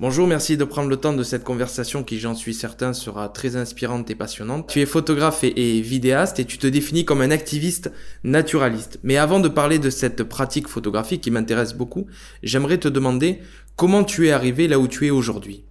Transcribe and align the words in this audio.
Bonjour, 0.00 0.28
merci 0.28 0.56
de 0.56 0.62
prendre 0.62 0.88
le 0.88 0.96
temps 0.96 1.12
de 1.12 1.24
cette 1.24 1.42
conversation 1.42 2.04
qui, 2.04 2.20
j'en 2.20 2.36
suis 2.36 2.54
certain, 2.54 2.92
sera 2.92 3.28
très 3.28 3.56
inspirante 3.56 4.08
et 4.08 4.14
passionnante. 4.14 4.68
Tu 4.68 4.80
es 4.80 4.86
photographe 4.86 5.42
et, 5.42 5.80
vidéaste 5.80 6.38
et 6.38 6.44
tu 6.44 6.56
te 6.56 6.68
définis 6.68 7.04
comme 7.04 7.20
un 7.20 7.32
activiste 7.32 7.90
naturaliste. 8.22 9.00
Mais 9.02 9.16
avant 9.16 9.40
de 9.40 9.48
parler 9.48 9.80
de 9.80 9.90
cette 9.90 10.22
pratique 10.22 10.68
photographique 10.68 11.20
qui 11.20 11.32
m'intéresse 11.32 11.74
beaucoup, 11.74 12.06
j'aimerais 12.44 12.78
te 12.78 12.86
demander 12.86 13.40
comment 13.74 14.04
tu 14.04 14.28
es 14.28 14.30
arrivé 14.30 14.68
là 14.68 14.78
où 14.78 14.86
tu 14.86 15.04
es 15.08 15.10
aujourd'hui. 15.10 15.64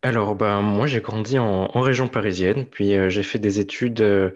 Alors, 0.00 0.34
ben, 0.34 0.62
moi 0.62 0.86
j'ai 0.86 1.02
grandi 1.02 1.38
en, 1.38 1.68
région 1.78 2.08
parisienne, 2.08 2.64
puis 2.64 2.94
euh, 2.94 3.10
j'ai 3.10 3.22
fait 3.22 3.38
des 3.38 3.60
études 3.60 4.00
euh, 4.00 4.30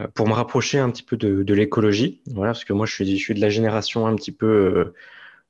euh, 0.00 0.06
pour 0.14 0.26
me 0.26 0.32
rapprocher 0.32 0.78
un 0.78 0.88
petit 0.88 1.02
peu 1.02 1.18
de, 1.18 1.52
l'écologie. 1.52 2.22
Voilà, 2.28 2.52
parce 2.52 2.64
que 2.64 2.72
moi 2.72 2.86
je 2.86 2.94
suis, 2.94 3.18
je 3.18 3.32
de 3.34 3.40
la 3.42 3.50
génération 3.50 4.06
un 4.06 4.14
petit 4.14 4.32
peu 4.32 4.94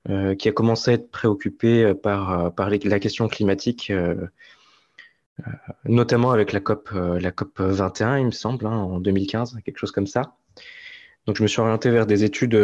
euh, 0.09 0.35
qui 0.35 0.49
a 0.49 0.53
commencé 0.53 0.93
à 0.93 0.95
être 0.95 1.11
préoccupé 1.11 1.85
euh, 1.85 1.95
par, 1.95 2.47
euh, 2.59 2.79
la 2.85 2.99
question 2.99 3.29
climatique, 3.29 3.93
notamment 5.85 6.31
avec 6.31 6.53
la 6.53 6.61
COP, 6.61 6.91
la 6.93 7.31
COP 7.31 7.61
21, 7.61 8.19
il 8.19 8.27
me 8.27 8.31
semble, 8.31 8.67
hein, 8.67 8.77
en 8.77 9.01
2015, 9.01 9.59
quelque 9.65 9.77
chose 9.77 9.93
comme 9.93 10.07
ça. 10.07 10.35
Donc, 11.27 11.37
je 11.37 11.43
me 11.43 11.49
suis 11.49 11.61
orienté 11.61 11.91
vers 11.91 12.07
des 12.07 12.25
études 12.25 12.57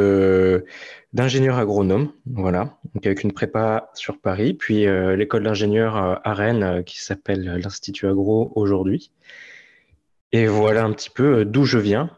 d'ingénieur 1.13 1.59
agronome, 1.59 2.13
voilà, 2.25 2.79
donc 2.95 3.05
avec 3.05 3.23
une 3.23 3.33
prépa 3.33 3.91
sur 3.95 4.19
Paris, 4.19 4.55
puis 4.55 4.87
l'école 5.17 5.45
d'ingénieur 5.45 5.97
à 5.97 6.35
Rennes 6.35 6.83
qui 6.85 7.01
s'appelle 7.01 7.61
l'Institut 7.63 8.07
Agro 8.07 8.53
aujourd'hui. 8.55 9.13
Et 10.33 10.47
voilà 10.47 10.85
un 10.85 10.93
petit 10.93 11.11
peu 11.11 11.45
d'où 11.45 11.65
je 11.67 11.79
viens, 11.79 12.11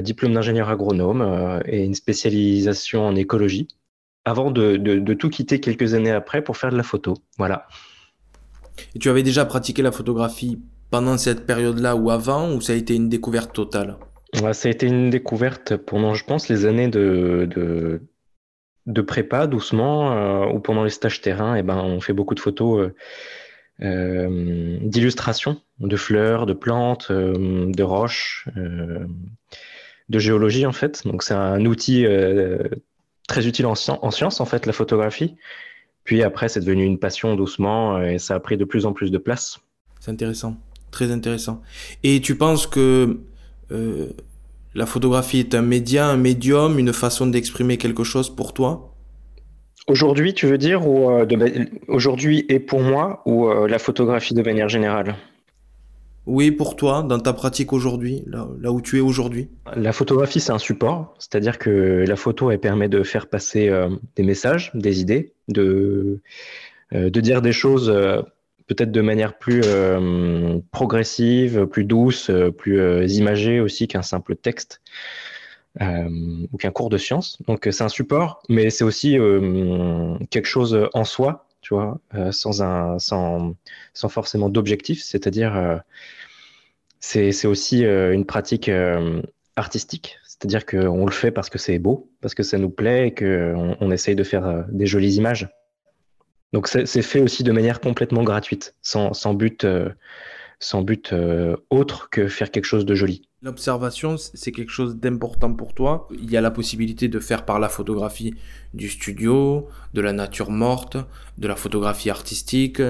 diplôme 0.00 0.34
d'ingénieur 0.34 0.68
agronome 0.68 1.60
et 1.66 1.84
une 1.84 1.94
spécialisation 1.94 3.04
en 3.04 3.16
écologie 3.16 3.66
avant 4.28 4.50
de, 4.50 5.14
tout 5.14 5.30
quitter 5.30 5.60
quelques 5.60 5.94
années 5.94 6.10
après 6.10 6.42
pour 6.42 6.56
faire 6.56 6.70
de 6.70 6.76
la 6.76 6.82
photo. 6.82 7.14
Voilà. 7.38 7.66
Et 8.94 8.98
tu 8.98 9.08
avais 9.08 9.22
déjà 9.22 9.44
pratiqué 9.44 9.82
la 9.82 9.92
photographie 9.92 10.60
pendant 10.90 11.18
cette 11.18 11.46
période-là 11.46 11.96
ou 11.96 12.10
avant, 12.10 12.52
ou 12.52 12.60
ça 12.60 12.72
a 12.72 12.76
été 12.76 12.94
une 12.94 13.08
découverte 13.08 13.52
totale? 13.52 13.96
Ça 14.34 14.68
a 14.68 14.70
été 14.70 14.86
une 14.86 15.10
découverte 15.10 15.76
pendant, 15.76 16.14
je 16.14 16.24
pense, 16.24 16.48
les 16.48 16.66
années 16.66 16.88
de, 16.88 17.48
de, 18.86 19.02
prépa, 19.02 19.46
doucement, 19.46 20.12
euh, 20.12 20.52
ou 20.52 20.60
pendant 20.60 20.84
les 20.84 20.90
stages 20.90 21.20
terrain, 21.20 21.56
et 21.56 21.60
eh 21.60 21.62
ben, 21.62 21.78
on 21.78 22.00
fait 22.00 22.12
beaucoup 22.12 22.34
de 22.34 22.40
photos 22.40 22.80
euh, 22.80 22.94
euh, 23.82 24.78
d'illustration, 24.82 25.60
de 25.78 25.96
fleurs, 25.96 26.46
de 26.46 26.52
plantes, 26.52 27.10
de 27.10 27.82
roches, 27.82 28.48
de 30.08 30.18
géologie 30.18 30.66
en 30.66 30.72
fait. 30.72 31.06
Donc 31.06 31.22
c'est 31.22 31.34
un 31.34 31.64
outil 31.64 32.04
très 33.28 33.46
utile 33.46 33.66
en, 33.66 33.74
en 34.02 34.10
sciences, 34.10 34.40
en 34.40 34.44
fait, 34.44 34.66
la 34.66 34.72
photographie. 34.72 35.36
Puis 36.02 36.24
après, 36.24 36.48
c'est 36.48 36.60
devenu 36.60 36.84
une 36.84 36.98
passion 36.98 37.36
doucement 37.36 38.00
et 38.00 38.18
ça 38.18 38.34
a 38.34 38.40
pris 38.40 38.56
de 38.56 38.64
plus 38.64 38.86
en 38.86 38.92
plus 38.92 39.10
de 39.12 39.18
place. 39.18 39.60
C'est 40.00 40.10
intéressant, 40.10 40.56
très 40.90 41.12
intéressant. 41.12 41.60
Et 42.02 42.20
tu 42.20 42.34
penses 42.34 42.66
que 42.66 43.20
euh, 43.70 44.06
la 44.74 44.86
photographie 44.86 45.40
est 45.40 45.54
un 45.54 45.62
média, 45.62 46.06
un 46.06 46.16
médium, 46.16 46.78
une 46.78 46.92
façon 46.92 47.26
d'exprimer 47.26 47.76
quelque 47.76 48.04
chose 48.04 48.34
pour 48.34 48.54
toi? 48.54 48.94
Aujourd'hui, 49.86 50.34
tu 50.34 50.46
veux 50.46 50.58
dire, 50.58 50.86
ou 50.88 51.10
euh, 51.10 51.26
aujourd'hui 51.88 52.44
et 52.48 52.60
pour 52.60 52.80
moi, 52.80 53.22
ou 53.26 53.48
euh, 53.48 53.68
la 53.68 53.78
photographie 53.78 54.34
de 54.34 54.42
manière 54.42 54.68
générale? 54.68 55.14
Oui, 56.28 56.50
pour 56.50 56.76
toi, 56.76 57.02
dans 57.02 57.18
ta 57.18 57.32
pratique 57.32 57.72
aujourd'hui, 57.72 58.22
là, 58.26 58.70
où 58.70 58.82
tu 58.82 58.98
es 58.98 59.00
aujourd'hui 59.00 59.48
La 59.74 59.92
photographie, 59.92 60.40
c'est 60.40 60.52
un 60.52 60.58
support, 60.58 61.14
c'est-à-dire 61.18 61.58
que 61.58 62.04
la 62.06 62.16
photo, 62.16 62.50
elle 62.50 62.60
permet 62.60 62.90
de 62.90 63.02
faire 63.02 63.28
passer 63.28 63.70
euh, 63.70 63.88
des 64.14 64.22
messages, 64.22 64.70
des 64.74 65.00
idées, 65.00 65.32
de, 65.48 66.20
euh, 66.92 67.08
de 67.08 67.20
dire 67.22 67.40
des 67.40 67.52
choses 67.52 67.88
euh, 67.88 68.20
peut-être 68.66 68.92
de 68.92 69.00
manière 69.00 69.38
plus 69.38 69.62
progressive, 70.70 71.64
plus 71.64 71.84
douce, 71.84 72.30
plus 72.58 73.10
imagée 73.10 73.60
aussi 73.60 73.88
qu'un 73.88 74.02
simple 74.02 74.36
texte. 74.36 74.82
ou 75.80 76.56
qu'un 76.58 76.70
cours 76.70 76.90
de 76.90 76.98
science. 76.98 77.38
Donc 77.46 77.66
c'est 77.70 77.82
un 77.82 77.88
support, 77.88 78.42
mais 78.50 78.68
c'est 78.68 78.84
aussi 78.84 79.16
quelque 80.28 80.44
chose 80.46 80.78
en 80.92 81.04
soi, 81.04 81.47
tu 81.68 81.74
vois, 81.74 82.00
sans, 82.30 82.62
un, 82.62 82.98
sans, 82.98 83.54
forcément 84.08 84.48
d'objectif, 84.48 85.02
c'est-à-dire 85.02 85.82
c'est 87.00 87.46
aussi 87.46 87.84
euh, 87.84 88.12
une 88.12 88.24
pratique 88.24 88.68
euh, 88.68 89.22
artistique, 89.56 90.18
c'est-à-dire 90.24 90.66
qu'on 90.66 91.04
le 91.04 91.12
fait 91.12 91.30
parce 91.30 91.50
que 91.50 91.58
c'est 91.58 91.78
beau, 91.78 92.10
parce 92.20 92.34
que 92.34 92.42
ça 92.42 92.58
nous 92.58 92.70
plaît 92.70 93.08
et 93.08 93.14
qu'on 93.14 93.76
on 93.80 93.90
essaye 93.90 94.14
de 94.14 94.24
faire 94.24 94.46
euh, 94.46 94.62
des 94.68 94.86
jolies 94.86 95.14
images. 95.14 95.48
Donc 96.52 96.66
c'est 96.66 97.02
fait 97.02 97.20
aussi 97.20 97.42
de 97.42 97.52
manière 97.52 97.78
complètement 97.78 98.22
gratuite, 98.22 98.74
sans 98.80 99.34
but, 99.34 99.66
sans 100.60 100.82
but 100.82 101.14
autre 101.70 102.10
que 102.10 102.28
faire 102.28 102.50
quelque 102.50 102.64
chose 102.64 102.84
de 102.84 102.94
joli. 102.94 103.22
L'observation, 103.42 104.16
c'est 104.16 104.50
quelque 104.50 104.72
chose 104.72 104.96
d'important 104.96 105.52
pour 105.52 105.72
toi. 105.72 106.08
Il 106.12 106.30
y 106.30 106.36
a 106.36 106.40
la 106.40 106.50
possibilité 106.50 107.08
de 107.08 107.20
faire 107.20 107.44
par 107.44 107.60
la 107.60 107.68
photographie 107.68 108.34
du 108.74 108.88
studio, 108.88 109.68
de 109.94 110.00
la 110.00 110.12
nature 110.12 110.50
morte, 110.50 110.96
de 111.38 111.46
la 111.46 111.54
photographie 111.54 112.10
artistique 112.10 112.82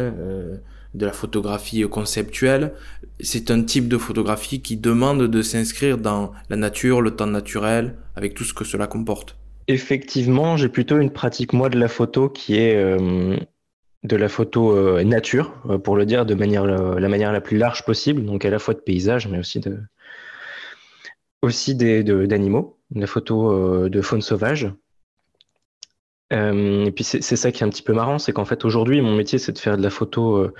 de 0.94 1.06
la 1.06 1.12
photographie 1.12 1.82
conceptuelle. 1.88 2.72
C'est 3.20 3.50
un 3.50 3.62
type 3.62 3.88
de 3.88 3.98
photographie 3.98 4.60
qui 4.60 4.76
demande 4.76 5.22
de 5.22 5.42
s'inscrire 5.42 5.98
dans 5.98 6.32
la 6.50 6.56
nature, 6.56 7.00
le 7.00 7.12
temps 7.12 7.26
naturel, 7.26 7.96
avec 8.16 8.34
tout 8.34 8.44
ce 8.44 8.54
que 8.54 8.64
cela 8.64 8.86
comporte. 8.86 9.36
Effectivement, 9.68 10.56
j'ai 10.56 10.68
plutôt 10.68 10.98
une 10.98 11.10
pratique, 11.10 11.52
moi, 11.52 11.68
de 11.68 11.78
la 11.78 11.88
photo 11.88 12.28
qui 12.28 12.56
est 12.56 12.76
euh, 12.76 13.36
de 14.04 14.16
la 14.16 14.28
photo 14.28 14.76
euh, 14.76 15.02
nature, 15.04 15.52
euh, 15.68 15.78
pour 15.78 15.96
le 15.96 16.06
dire 16.06 16.26
de 16.26 16.34
manière, 16.34 16.64
la 16.64 17.08
manière 17.08 17.32
la 17.32 17.40
plus 17.40 17.58
large 17.58 17.84
possible, 17.84 18.24
donc 18.24 18.44
à 18.44 18.50
la 18.50 18.58
fois 18.58 18.74
de 18.74 18.80
paysage, 18.80 19.28
mais 19.28 19.38
aussi 19.38 19.60
de 19.60 19.78
aussi 21.42 21.74
d'animaux, 21.76 22.78
de, 22.90 23.00
la 23.00 23.06
photo 23.06 23.88
de 23.88 24.02
faune 24.02 24.22
sauvage. 24.22 24.72
Euh, 26.32 26.84
et 26.84 26.92
puis 26.92 27.04
c'est 27.04 27.36
ça 27.36 27.50
qui 27.50 27.62
est 27.62 27.66
un 27.66 27.70
petit 27.70 27.82
peu 27.82 27.94
marrant, 27.94 28.18
c'est 28.18 28.32
qu'en 28.32 28.44
fait 28.44 28.66
aujourd'hui 28.66 29.00
mon 29.00 29.16
métier 29.16 29.38
c'est 29.38 29.52
de 29.52 29.58
faire 29.58 29.78
de 29.78 29.82
la 29.82 29.88
photo 29.88 30.36
euh, 30.36 30.54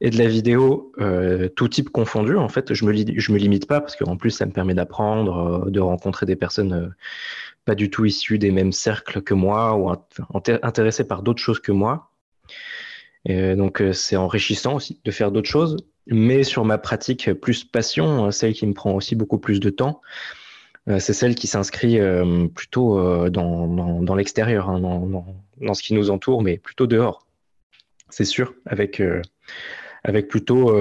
et 0.00 0.08
de 0.08 0.16
la 0.16 0.26
vidéo 0.26 0.92
euh, 0.98 1.48
tout 1.48 1.68
type 1.68 1.90
confondu. 1.90 2.36
En 2.36 2.48
fait, 2.48 2.72
je 2.72 2.84
me 2.86 2.94
je 2.94 3.32
me 3.32 3.38
limite 3.38 3.66
pas 3.66 3.80
parce 3.82 3.96
qu'en 3.96 4.16
plus 4.16 4.30
ça 4.30 4.46
me 4.46 4.52
permet 4.52 4.74
d'apprendre, 4.74 5.70
de 5.70 5.80
rencontrer 5.80 6.24
des 6.24 6.36
personnes 6.36 6.94
pas 7.66 7.74
du 7.74 7.90
tout 7.90 8.06
issues 8.06 8.38
des 8.38 8.50
mêmes 8.50 8.72
cercles 8.72 9.20
que 9.20 9.34
moi 9.34 9.76
ou 9.76 9.90
intéressées 10.62 11.06
par 11.06 11.22
d'autres 11.22 11.42
choses 11.42 11.60
que 11.60 11.72
moi. 11.72 12.09
Et 13.24 13.54
donc 13.54 13.82
c'est 13.92 14.16
enrichissant 14.16 14.76
aussi 14.76 15.00
de 15.04 15.10
faire 15.10 15.30
d'autres 15.30 15.48
choses. 15.48 15.76
Mais 16.06 16.42
sur 16.42 16.64
ma 16.64 16.78
pratique 16.78 17.32
plus 17.34 17.64
passion, 17.64 18.30
celle 18.30 18.54
qui 18.54 18.66
me 18.66 18.72
prend 18.72 18.92
aussi 18.94 19.14
beaucoup 19.14 19.38
plus 19.38 19.60
de 19.60 19.70
temps, 19.70 20.00
euh, 20.88 20.98
c'est 20.98 21.12
celle 21.12 21.34
qui 21.34 21.46
s'inscrit 21.46 22.00
euh, 22.00 22.48
plutôt 22.48 22.98
euh, 22.98 23.30
dans, 23.30 24.14
l'extérieur, 24.14 24.70
hein, 24.70 24.80
dans, 24.80 25.74
ce 25.74 25.82
qui 25.82 25.94
nous 25.94 26.10
entoure, 26.10 26.42
mais 26.42 26.58
plutôt 26.58 26.86
dehors. 26.86 27.26
C'est 28.08 28.24
sûr, 28.24 28.54
avec 28.66 29.00
plutôt 30.28 30.76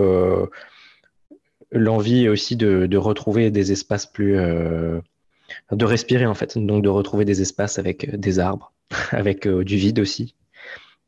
l'envie 1.71 2.27
aussi 2.27 2.55
de, 2.55 2.97
retrouver 2.97 3.51
des 3.51 3.71
espaces 3.71 4.07
plus. 4.07 4.33
de 4.33 5.85
respirer 5.85 6.25
en 6.25 6.33
fait, 6.33 6.57
donc 6.57 6.83
de 6.83 6.89
retrouver 6.89 7.25
des 7.25 7.41
espaces 7.41 7.77
avec 7.77 8.15
des 8.15 8.39
arbres, 8.39 8.73
avec 9.11 9.47
du 9.47 9.77
vide 9.77 9.99
aussi, 9.99 10.33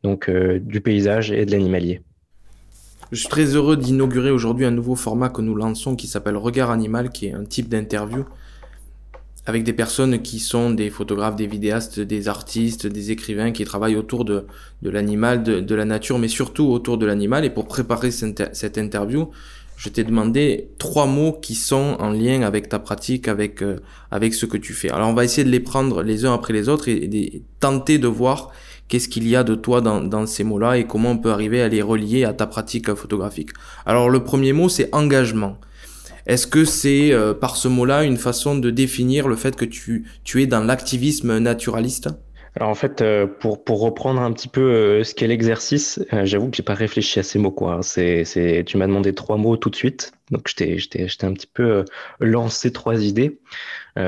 donc 0.03 0.29
du 0.29 0.81
paysage 0.81 1.31
et 1.31 1.45
de 1.45 1.51
l'animalier. 1.51 2.01
Je 3.11 3.19
suis 3.19 3.29
très 3.29 3.55
heureux 3.55 3.75
d'inaugurer 3.75 4.31
aujourd'hui 4.31 4.65
un 4.65 4.71
nouveau 4.71 4.95
format 4.95 5.29
que 5.29 5.41
nous 5.41 5.55
lançons 5.55 5.95
qui 5.95 6.07
s'appelle 6.07 6.37
Regard 6.37 6.71
Animal, 6.71 7.09
qui 7.09 7.27
est 7.27 7.33
un 7.33 7.43
type 7.43 7.67
d'interview 7.67 8.25
avec 9.45 9.63
des 9.63 9.73
personnes 9.73 10.21
qui 10.21 10.39
sont 10.39 10.69
des 10.69 10.89
photographes, 10.89 11.35
des 11.35 11.47
vidéastes, 11.47 11.99
des 11.99 12.27
artistes, 12.27 12.85
des 12.85 13.11
écrivains 13.11 13.51
qui 13.51 13.65
travaillent 13.65 13.95
autour 13.95 14.23
de, 14.23 14.45
de 14.81 14.89
l'animal, 14.89 15.43
de, 15.43 15.59
de, 15.59 15.75
la 15.75 15.85
nature, 15.85 16.19
mais 16.19 16.27
surtout 16.27 16.65
autour 16.65 16.97
de 16.97 17.05
l'animal. 17.05 17.43
Et 17.43 17.49
pour 17.49 17.67
préparer 17.67 18.11
cette 18.11 18.77
interview, 18.77 19.29
je 19.77 19.89
t'ai 19.89 20.03
demandé 20.03 20.69
trois 20.77 21.07
mots 21.07 21.33
qui 21.33 21.55
sont 21.55 21.97
en 21.99 22.11
lien 22.11 22.43
avec 22.43 22.69
ta 22.69 22.77
pratique, 22.77 23.27
avec, 23.27 23.63
euh, 23.63 23.79
avec 24.11 24.35
ce 24.35 24.45
que 24.45 24.57
tu 24.57 24.73
fais. 24.73 24.91
Alors 24.91 25.09
on 25.09 25.13
va 25.13 25.23
essayer 25.23 25.43
de 25.43 25.49
les 25.49 25.59
prendre 25.59 26.03
les 26.03 26.23
uns 26.23 26.35
après 26.35 26.53
les 26.53 26.69
autres 26.69 26.87
et, 26.87 27.07
de 27.07 27.41
tenter 27.59 27.97
de 27.97 28.07
voir 28.07 28.51
qu'est-ce 28.91 29.07
qu'il 29.07 29.25
y 29.25 29.37
a 29.37 29.45
de 29.45 29.55
toi 29.55 29.79
dans, 29.79 30.25
ces 30.27 30.43
mots-là 30.43 30.77
et 30.77 30.85
comment 30.85 31.11
on 31.11 31.17
peut 31.17 31.31
arriver 31.31 31.61
à 31.61 31.69
les 31.69 31.81
relier 31.81 32.25
à 32.25 32.33
ta 32.33 32.45
pratique 32.45 32.93
photographique. 32.93 33.51
Alors 33.85 34.09
le 34.09 34.21
premier 34.21 34.51
mot, 34.51 34.67
c'est 34.67 34.93
engagement. 34.93 35.57
Est-ce 36.27 36.45
que 36.45 36.65
c'est 36.65 37.13
euh, 37.13 37.33
par 37.33 37.55
ce 37.55 37.69
mot-là 37.69 38.03
une 38.03 38.17
façon 38.17 38.57
de 38.57 38.69
définir 38.69 39.29
le 39.29 39.37
fait 39.37 39.55
que 39.55 39.63
tu, 39.63 40.05
tu 40.25 40.43
es 40.43 40.45
dans 40.45 40.59
l'activisme 40.59 41.37
naturaliste? 41.37 42.09
Alors 42.57 42.69
en 42.69 42.75
fait, 42.75 43.01
euh, 43.01 43.27
pour, 43.27 43.63
pour 43.63 43.79
reprendre 43.79 44.21
un 44.21 44.31
petit 44.33 44.49
peu 44.49 44.61
euh, 44.61 45.03
ce 45.05 45.15
qu'est 45.15 45.27
l'exercice, 45.27 46.03
j'avoue 46.23 46.49
que 46.49 46.57
j'ai 46.57 46.63
pas 46.63 46.73
réfléchi 46.73 47.19
à 47.19 47.23
ces 47.23 47.39
mots 47.39 47.51
quoi. 47.51 47.79
C'est, 47.81 48.25
c'est, 48.25 48.63
tu 48.65 48.77
m'as 48.77 48.87
demandé 48.87 49.13
trois 49.13 49.37
mots 49.37 49.55
tout 49.55 49.69
de 49.69 49.75
suite, 49.75 50.11
donc 50.31 50.47
j'étais, 50.47 50.77
j'étais 50.77 51.25
un 51.25 51.33
petit 51.33 51.47
peu 51.47 51.85
lancé 52.19 52.73
trois 52.73 53.01
idées. 53.01 53.39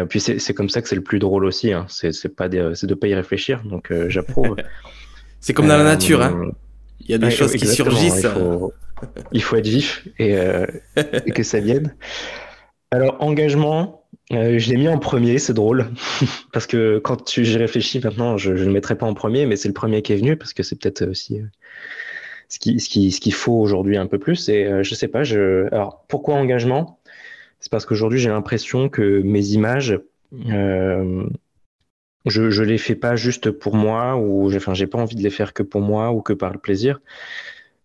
puis 0.10 0.20
c'est, 0.20 0.40
c'est 0.40 0.54
comme 0.54 0.70
ça 0.70 0.82
que 0.82 0.90
c'est 0.90 0.96
le 0.96 1.04
plus 1.04 1.20
drôle 1.20 1.46
aussi. 1.46 1.72
Hein. 1.72 1.86
C'est, 1.88 2.12
c'est 2.12 2.36
pas 2.36 2.50
de, 2.50 2.74
c'est 2.74 2.88
de 2.88 2.96
pas 2.96 3.08
y 3.08 3.16
réfléchir, 3.16 3.64
donc 3.64 3.94
j'approuve. 4.10 4.58
c'est 5.40 5.54
comme 5.54 5.68
dans 5.68 5.78
la 5.78 5.86
nature, 5.86 6.22
hein. 6.22 6.52
Il 7.06 7.12
y 7.12 7.16
a 7.16 7.18
des 7.18 7.32
choses 7.32 7.54
qui 7.54 7.68
surgissent. 7.68 8.28
Il 9.34 9.42
faut, 9.42 9.58
être 9.58 9.68
vif 9.68 10.08
et, 10.18 10.38
et 10.96 11.32
que 11.32 11.44
ça 11.44 11.60
vienne. 11.60 11.94
Alors, 12.92 13.18
engagement, 13.22 14.03
euh, 14.34 14.60
je 14.60 14.70
l'ai 14.70 14.78
mis 14.78 14.88
en 14.88 15.00
premier, 15.00 15.40
c'est 15.40 15.54
drôle. 15.54 15.88
parce 16.52 16.68
que 16.68 17.00
quand 17.00 17.30
j'y 17.30 17.58
réfléchis 17.58 18.00
maintenant, 18.00 18.38
je 18.38 18.52
ne 18.52 18.64
le 18.64 18.72
mettrai 18.72 18.98
pas 18.98 19.06
en 19.06 19.14
premier, 19.14 19.46
mais 19.46 19.56
c'est 19.56 19.68
le 19.68 19.74
premier 19.74 20.02
qui 20.02 20.14
est 20.14 20.18
venu 20.18 20.38
parce 20.38 20.54
que 20.54 20.64
c'est 20.64 20.80
peut-être 20.80 21.06
aussi 21.08 21.40
euh, 21.40 21.46
ce 22.50 22.60
qu'il 22.60 22.82
ce 22.82 22.90
qui, 22.90 23.12
ce 23.12 23.20
qu'il 23.20 23.34
faut 23.34 23.54
aujourd'hui 23.54 23.98
un 23.98 24.08
peu 24.08 24.20
plus. 24.20 24.50
Et 24.50 24.66
euh, 24.66 24.84
je 24.84 24.96
sais 24.96 25.08
pas, 25.08 25.24
je... 25.24 25.68
alors 25.74 26.06
pourquoi 26.08 26.36
engagement? 26.36 27.00
C'est 27.60 27.72
parce 27.72 27.86
qu'aujourd'hui, 27.86 28.20
j'ai 28.20 28.30
l'impression 28.30 28.90
que 28.90 29.22
mes 29.22 29.52
images, 29.52 30.00
je 32.26 32.42
ne 32.42 32.66
les 32.66 32.78
fais 32.78 32.96
pas 32.96 33.16
juste 33.16 33.52
pour 33.52 33.76
moi 33.76 34.18
ou 34.18 34.54
enfin, 34.54 34.74
j'ai 34.74 34.88
pas 34.88 35.00
envie 35.00 35.16
de 35.16 35.24
les 35.24 35.30
faire 35.30 35.54
que 35.54 35.64
pour 35.64 35.82
moi 35.82 36.12
ou 36.12 36.22
que 36.22 36.34
par 36.34 36.52
le 36.52 36.60
plaisir. 36.60 37.00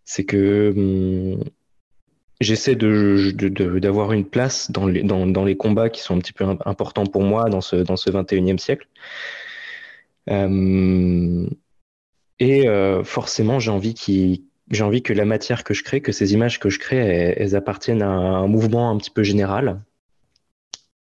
C'est 0.05 0.25
que. 0.25 0.73
Hum, 0.77 1.45
j'essaie 2.41 2.77
de, 2.77 3.31
d'avoir 3.79 4.13
une 4.13 4.25
place 4.25 4.71
dans 4.71 4.87
les, 4.87 5.03
dans, 5.03 5.27
dans, 5.27 5.45
les 5.45 5.57
combats 5.57 5.91
qui 5.91 6.01
sont 6.01 6.17
un 6.17 6.19
petit 6.19 6.33
peu 6.33 6.45
importants 6.45 7.07
pour 7.07 7.23
moi 7.23 7.49
dans 7.51 7.61
ce, 7.61 7.77
dans 7.77 7.97
ce 7.97 8.11
21e 8.11 8.59
siècle. 8.59 8.87
Euh, 10.31 11.47
et 12.39 12.69
euh, 12.69 13.03
forcément, 13.03 13.59
j'ai 13.59 13.71
envie, 13.71 14.45
j'ai 14.71 14.85
envie 14.85 15.03
que 15.03 15.13
la 15.13 15.25
matière 15.25 15.65
que 15.65 15.75
je 15.75 15.83
crée, 15.83 16.01
que 16.01 16.13
ces 16.13 16.35
images 16.35 16.59
que 16.61 16.71
je 16.71 16.79
crée, 16.79 17.35
elles, 17.37 17.57
appartiennent 17.57 18.03
à 18.03 18.09
un 18.09 18.47
mouvement 18.47 18.91
un 18.91 18.99
petit 18.99 19.11
peu 19.11 19.23
général. 19.23 19.81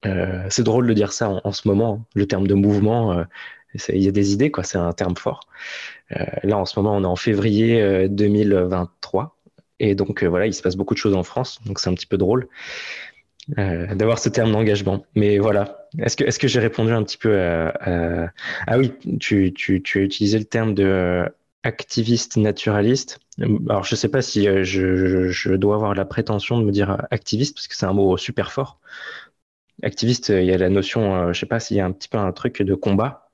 Euh, 0.05 0.45
c'est 0.49 0.63
drôle 0.63 0.87
de 0.87 0.93
dire 0.93 1.11
ça 1.11 1.41
en, 1.43 1.51
ce 1.51 1.67
moment, 1.67 2.01
hein. 2.01 2.05
le 2.13 2.27
terme 2.27 2.47
de 2.47 2.53
mouvement. 2.53 3.25
il 3.89 4.03
y 4.03 4.07
a 4.07 4.11
des 4.11 4.33
idées, 4.33 4.51
quoi. 4.51 4.63
C'est 4.63 4.77
un 4.77 4.93
terme 4.93 5.17
fort. 5.17 5.49
là, 6.43 6.57
en 6.57 6.65
ce 6.65 6.79
moment, 6.79 6.95
on 6.95 7.03
est 7.03 7.07
en 7.07 7.15
février 7.15 8.07
2023. 8.07 9.34
Et 9.79 9.95
donc 9.95 10.23
euh, 10.23 10.27
voilà, 10.27 10.47
il 10.47 10.53
se 10.53 10.61
passe 10.61 10.75
beaucoup 10.75 10.93
de 10.93 10.99
choses 10.99 11.15
en 11.15 11.23
France, 11.23 11.59
donc 11.65 11.79
c'est 11.79 11.89
un 11.89 11.93
petit 11.93 12.05
peu 12.05 12.17
drôle 12.17 12.47
euh, 13.57 13.93
d'avoir 13.95 14.19
ce 14.19 14.29
terme 14.29 14.51
d'engagement. 14.51 15.05
Mais 15.15 15.37
voilà, 15.37 15.87
est-ce 15.99 16.15
que, 16.17 16.23
est 16.23 16.37
que 16.37 16.47
j'ai 16.47 16.59
répondu 16.59 16.91
un 16.91 17.03
petit 17.03 17.17
peu 17.17 17.39
à... 17.39 18.31
Ah 18.67 18.77
oui, 18.77 18.93
tu, 19.19 19.53
tu, 19.53 19.81
tu, 19.81 19.99
as 19.99 20.03
utilisé 20.03 20.39
le 20.39 20.45
terme 20.45 20.73
de 20.73 21.25
activiste 21.63 22.37
naturaliste. 22.37 23.19
Alors 23.69 23.83
je 23.83 23.95
ne 23.95 23.97
sais 23.97 24.09
pas 24.09 24.21
si 24.21 24.47
euh, 24.47 24.63
je, 24.63 25.29
je, 25.29 25.53
dois 25.53 25.75
avoir 25.75 25.95
la 25.95 26.05
prétention 26.05 26.59
de 26.59 26.63
me 26.63 26.71
dire 26.71 27.05
activiste, 27.11 27.55
parce 27.55 27.67
que 27.67 27.75
c'est 27.75 27.85
un 27.85 27.93
mot 27.93 28.17
super 28.17 28.51
fort. 28.51 28.79
Activiste, 29.83 30.29
il 30.29 30.45
y 30.45 30.51
a 30.53 30.57
la 30.57 30.69
notion, 30.69 31.23
je 31.23 31.27
ne 31.27 31.33
sais 31.33 31.45
pas 31.45 31.59
s'il 31.59 31.77
y 31.77 31.79
a 31.81 31.85
un 31.85 31.91
petit 31.91 32.07
peu 32.07 32.17
un 32.17 32.31
truc 32.31 32.61
de 32.61 32.75
combat 32.75 33.24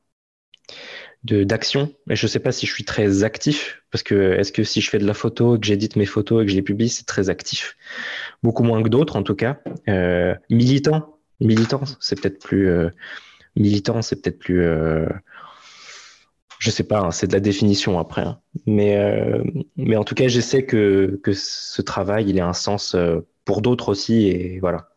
d'action. 1.23 1.93
Et 2.09 2.15
je 2.15 2.27
sais 2.27 2.39
pas 2.39 2.51
si 2.51 2.65
je 2.65 2.73
suis 2.73 2.83
très 2.85 3.23
actif 3.23 3.83
parce 3.91 4.03
que 4.03 4.33
est-ce 4.33 4.51
que 4.51 4.63
si 4.63 4.81
je 4.81 4.89
fais 4.89 4.97
de 4.97 5.05
la 5.05 5.13
photo, 5.13 5.57
que 5.57 5.65
j'édite 5.65 5.95
mes 5.95 6.05
photos 6.05 6.41
et 6.41 6.45
que 6.45 6.51
je 6.51 6.55
les 6.55 6.61
publie, 6.61 6.89
c'est 6.89 7.05
très 7.05 7.29
actif? 7.29 7.77
Beaucoup 8.43 8.63
moins 8.63 8.81
que 8.81 8.89
d'autres 8.89 9.15
en 9.15 9.23
tout 9.23 9.35
cas. 9.35 9.59
Euh, 9.87 10.33
militant, 10.49 11.19
militant, 11.39 11.81
c'est 11.99 12.19
peut-être 12.19 12.39
plus 12.39 12.67
euh, 12.67 12.89
militant, 13.55 14.01
c'est 14.01 14.21
peut-être 14.21 14.39
plus. 14.39 14.63
Euh, 14.63 15.07
je 16.59 16.69
sais 16.69 16.83
pas, 16.83 16.99
hein, 16.99 17.11
c'est 17.11 17.27
de 17.27 17.33
la 17.33 17.39
définition 17.39 17.99
après. 17.99 18.21
Hein. 18.21 18.39
Mais 18.65 18.97
euh, 18.97 19.43
mais 19.77 19.97
en 19.97 20.03
tout 20.03 20.15
cas, 20.15 20.27
j'essaie 20.27 20.65
que 20.65 21.19
que 21.23 21.33
ce 21.33 21.81
travail, 21.81 22.29
il 22.29 22.37
ait 22.37 22.41
un 22.41 22.53
sens 22.53 22.95
pour 23.45 23.61
d'autres 23.61 23.89
aussi 23.89 24.27
et 24.27 24.59
voilà. 24.59 24.87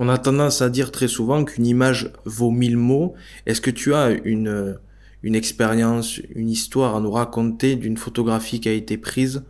On 0.00 0.08
a 0.08 0.16
tendance 0.16 0.62
à 0.62 0.70
dire 0.70 0.92
très 0.92 1.08
souvent 1.08 1.44
qu'une 1.44 1.66
image 1.66 2.12
vaut 2.24 2.52
mille 2.52 2.76
mots. 2.76 3.14
Est-ce 3.46 3.60
que 3.60 3.70
tu 3.70 3.94
as 3.94 4.10
une 4.10 4.78
une 5.22 5.34
expérience, 5.34 6.18
une 6.34 6.50
histoire 6.50 6.96
à 6.96 7.00
nous 7.00 7.10
raconter 7.10 7.76
d'une 7.76 7.96
photographie 7.96 8.60
qui 8.60 8.68
a 8.68 8.72
été 8.72 8.96
prise, 8.96 9.42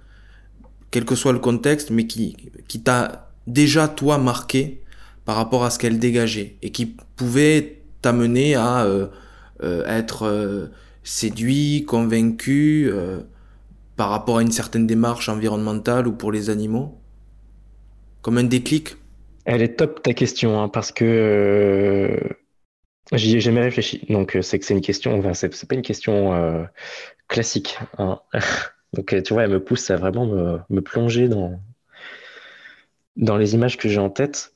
quel 0.91 1.05
que 1.05 1.15
soit 1.15 1.32
le 1.32 1.38
contexte, 1.38 1.91
mais 1.91 2.06
qui, 2.06 2.37
qui 2.69 2.81
t'a 2.81 3.31
déjà 3.47 3.88
toi 3.88 4.19
marqué 4.19 4.82
par 5.25 5.37
rapport 5.37 5.65
à 5.65 5.70
ce 5.70 5.79
qu'elle 5.79 5.99
dégageait 5.99 6.56
et 6.62 6.70
qui 6.70 6.87
pouvait 7.17 7.82
t'amener 8.00 8.55
à 8.55 8.85
euh, 8.85 9.09
euh, 9.62 9.85
être 9.87 10.23
euh, 10.23 10.69
séduit, 11.05 11.85
convaincu 11.87 12.91
par 13.97 14.11
rapport 14.11 14.38
à 14.38 14.43
une 14.43 14.53
certaine 14.53 14.87
démarche 14.87 15.29
environnementale 15.29 16.06
ou 16.06 16.12
pour 16.12 16.32
les 16.32 16.50
animaux? 16.50 16.99
Comme 18.23 18.38
un 18.38 18.44
déclic? 18.44 18.97
Elle 19.44 19.62
est 19.62 19.76
top 19.76 20.03
ta 20.03 20.12
question, 20.12 20.62
hein, 20.62 20.69
parce 20.69 20.93
que 20.93 22.19
J'y 23.12 23.37
ai 23.37 23.40
jamais 23.40 23.60
réfléchi. 23.60 24.05
Donc, 24.10 24.37
euh, 24.37 24.43
c'est 24.43 24.58
que 24.58 24.64
c'est 24.64 24.75
une 24.75 24.81
question, 24.81 25.19
enfin, 25.19 25.32
c'est 25.34 25.69
pas 25.69 25.75
une 25.75 25.82
question 25.82 26.34
euh, 26.34 26.64
classique. 27.28 27.78
Hein. 27.99 28.20
Donc, 28.94 29.12
euh, 29.12 29.22
tu 29.22 29.34
vois, 29.34 29.44
elle 29.44 29.50
me 29.50 29.62
pousse 29.62 29.90
à 29.90 29.96
vraiment 29.96 30.26
me, 30.26 30.58
me 30.70 30.81
plonger 30.81 31.28
dans, 31.28 31.60
dans 33.16 33.37
les 33.37 33.55
images 33.55 33.76
que 33.76 33.88
j'ai 33.88 33.99
en 33.99 34.10
tête. 34.10 34.55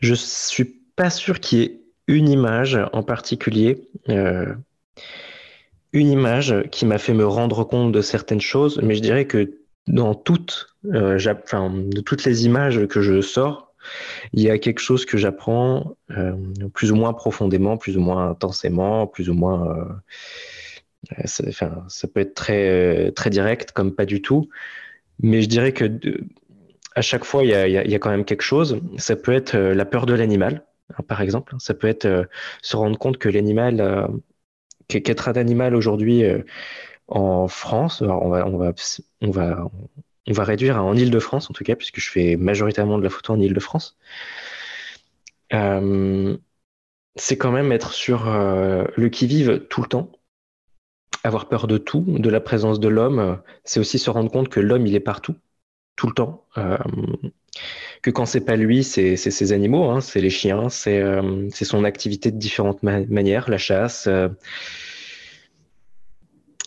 Je 0.00 0.14
suis 0.14 0.64
pas 0.96 1.10
sûr 1.10 1.40
qu'il 1.40 1.58
y 1.58 1.62
ait 1.62 1.80
une 2.06 2.28
image 2.28 2.78
en 2.92 3.02
particulier, 3.02 3.88
euh, 4.08 4.54
une 5.92 6.10
image 6.10 6.54
qui 6.70 6.86
m'a 6.86 6.98
fait 6.98 7.14
me 7.14 7.26
rendre 7.26 7.64
compte 7.64 7.92
de 7.92 8.00
certaines 8.00 8.40
choses, 8.40 8.80
mais 8.82 8.94
je 8.94 9.00
dirais 9.00 9.26
que 9.26 9.58
dans 9.86 10.14
toutes, 10.14 10.76
euh, 10.86 11.18
de 11.18 12.00
toutes 12.00 12.24
les 12.24 12.46
images 12.46 12.86
que 12.86 13.00
je 13.00 13.20
sors, 13.20 13.67
il 14.32 14.42
y 14.42 14.50
a 14.50 14.58
quelque 14.58 14.80
chose 14.80 15.04
que 15.04 15.16
j'apprends 15.16 15.96
euh, 16.10 16.34
plus 16.74 16.92
ou 16.92 16.96
moins 16.96 17.12
profondément, 17.12 17.76
plus 17.76 17.96
ou 17.96 18.00
moins 18.00 18.30
intensément, 18.30 19.06
plus 19.06 19.28
ou 19.28 19.34
moins. 19.34 19.68
Euh, 21.12 21.14
ça, 21.24 21.44
enfin, 21.48 21.84
ça 21.88 22.08
peut 22.08 22.20
être 22.20 22.34
très, 22.34 23.12
très 23.12 23.30
direct, 23.30 23.72
comme 23.72 23.94
pas 23.94 24.06
du 24.06 24.22
tout. 24.22 24.48
Mais 25.20 25.42
je 25.42 25.48
dirais 25.48 25.72
que 25.72 25.90
à 26.94 27.02
chaque 27.02 27.24
fois, 27.24 27.44
il 27.44 27.50
y, 27.50 27.54
a, 27.54 27.98
quand 27.98 28.10
même 28.10 28.24
quelque 28.24 28.42
chose. 28.42 28.80
Ça 28.96 29.14
peut 29.14 29.32
être 29.32 29.54
euh, 29.54 29.74
la 29.74 29.84
peur 29.84 30.06
de 30.06 30.14
l'animal, 30.14 30.64
hein, 30.90 31.02
par 31.06 31.20
exemple. 31.20 31.54
Ça 31.58 31.74
peut 31.74 31.88
être 31.88 32.28
se 32.62 32.76
rendre 32.76 32.98
compte 32.98 33.18
que 33.18 33.28
l'animal, 33.28 34.08
qu'être 34.88 35.28
un 35.28 35.34
animal 35.34 35.74
aujourd'hui 35.74 36.24
en 37.08 37.48
France, 37.48 38.02
on 38.02 38.28
va, 38.28 38.46
on 38.46 38.56
va, 38.58 38.72
on 39.22 39.30
va, 39.30 39.70
on 40.28 40.32
va 40.32 40.44
réduire 40.44 40.82
en 40.82 40.94
Ile-de-France 40.94 41.50
en 41.50 41.54
tout 41.54 41.64
cas, 41.64 41.74
puisque 41.74 42.00
je 42.00 42.10
fais 42.10 42.36
majoritairement 42.36 42.98
de 42.98 43.04
la 43.04 43.10
photo 43.10 43.32
en 43.32 43.40
Ile-de-France. 43.40 43.96
Euh, 45.54 46.36
c'est 47.16 47.38
quand 47.38 47.50
même 47.50 47.72
être 47.72 47.92
sur 47.92 48.28
euh, 48.28 48.84
le 48.96 49.08
qui-vive 49.08 49.66
tout 49.70 49.82
le 49.82 49.88
temps, 49.88 50.12
avoir 51.24 51.48
peur 51.48 51.66
de 51.66 51.78
tout, 51.78 52.04
de 52.06 52.30
la 52.30 52.40
présence 52.40 52.78
de 52.80 52.88
l'homme. 52.88 53.40
C'est 53.64 53.80
aussi 53.80 53.98
se 53.98 54.10
rendre 54.10 54.30
compte 54.30 54.48
que 54.48 54.60
l'homme, 54.60 54.86
il 54.86 54.94
est 54.94 55.00
partout, 55.00 55.34
tout 55.96 56.06
le 56.06 56.14
temps. 56.14 56.46
Euh, 56.58 56.76
que 58.02 58.10
quand 58.10 58.26
c'est 58.26 58.44
pas 58.44 58.56
lui, 58.56 58.84
c'est 58.84 59.16
ses 59.16 59.52
animaux, 59.52 59.90
hein, 59.90 60.00
c'est 60.00 60.20
les 60.20 60.30
chiens, 60.30 60.68
c'est 60.68 61.02
son 61.50 61.84
activité 61.84 62.30
de 62.30 62.38
différentes 62.38 62.82
manières, 62.82 63.50
la 63.50 63.58
chasse 63.58 64.08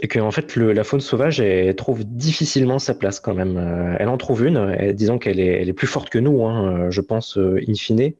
et 0.01 0.07
que 0.07 0.31
fait 0.31 0.55
le, 0.55 0.73
la 0.73 0.83
faune 0.83 0.99
sauvage 0.99 1.39
elle 1.39 1.75
trouve 1.75 2.03
difficilement 2.03 2.79
sa 2.79 2.93
place 2.93 3.19
quand 3.19 3.35
même. 3.35 3.57
Euh, 3.57 3.95
elle 3.99 4.09
en 4.09 4.17
trouve 4.17 4.45
une, 4.45 4.93
disons 4.93 5.19
qu'elle 5.19 5.39
est, 5.39 5.61
elle 5.61 5.69
est 5.69 5.73
plus 5.73 5.87
forte 5.87 6.09
que 6.09 6.19
nous, 6.19 6.43
hein, 6.45 6.89
je 6.89 7.01
pense 7.01 7.37
euh, 7.37 7.59
in 7.67 7.75
fine, 7.75 8.13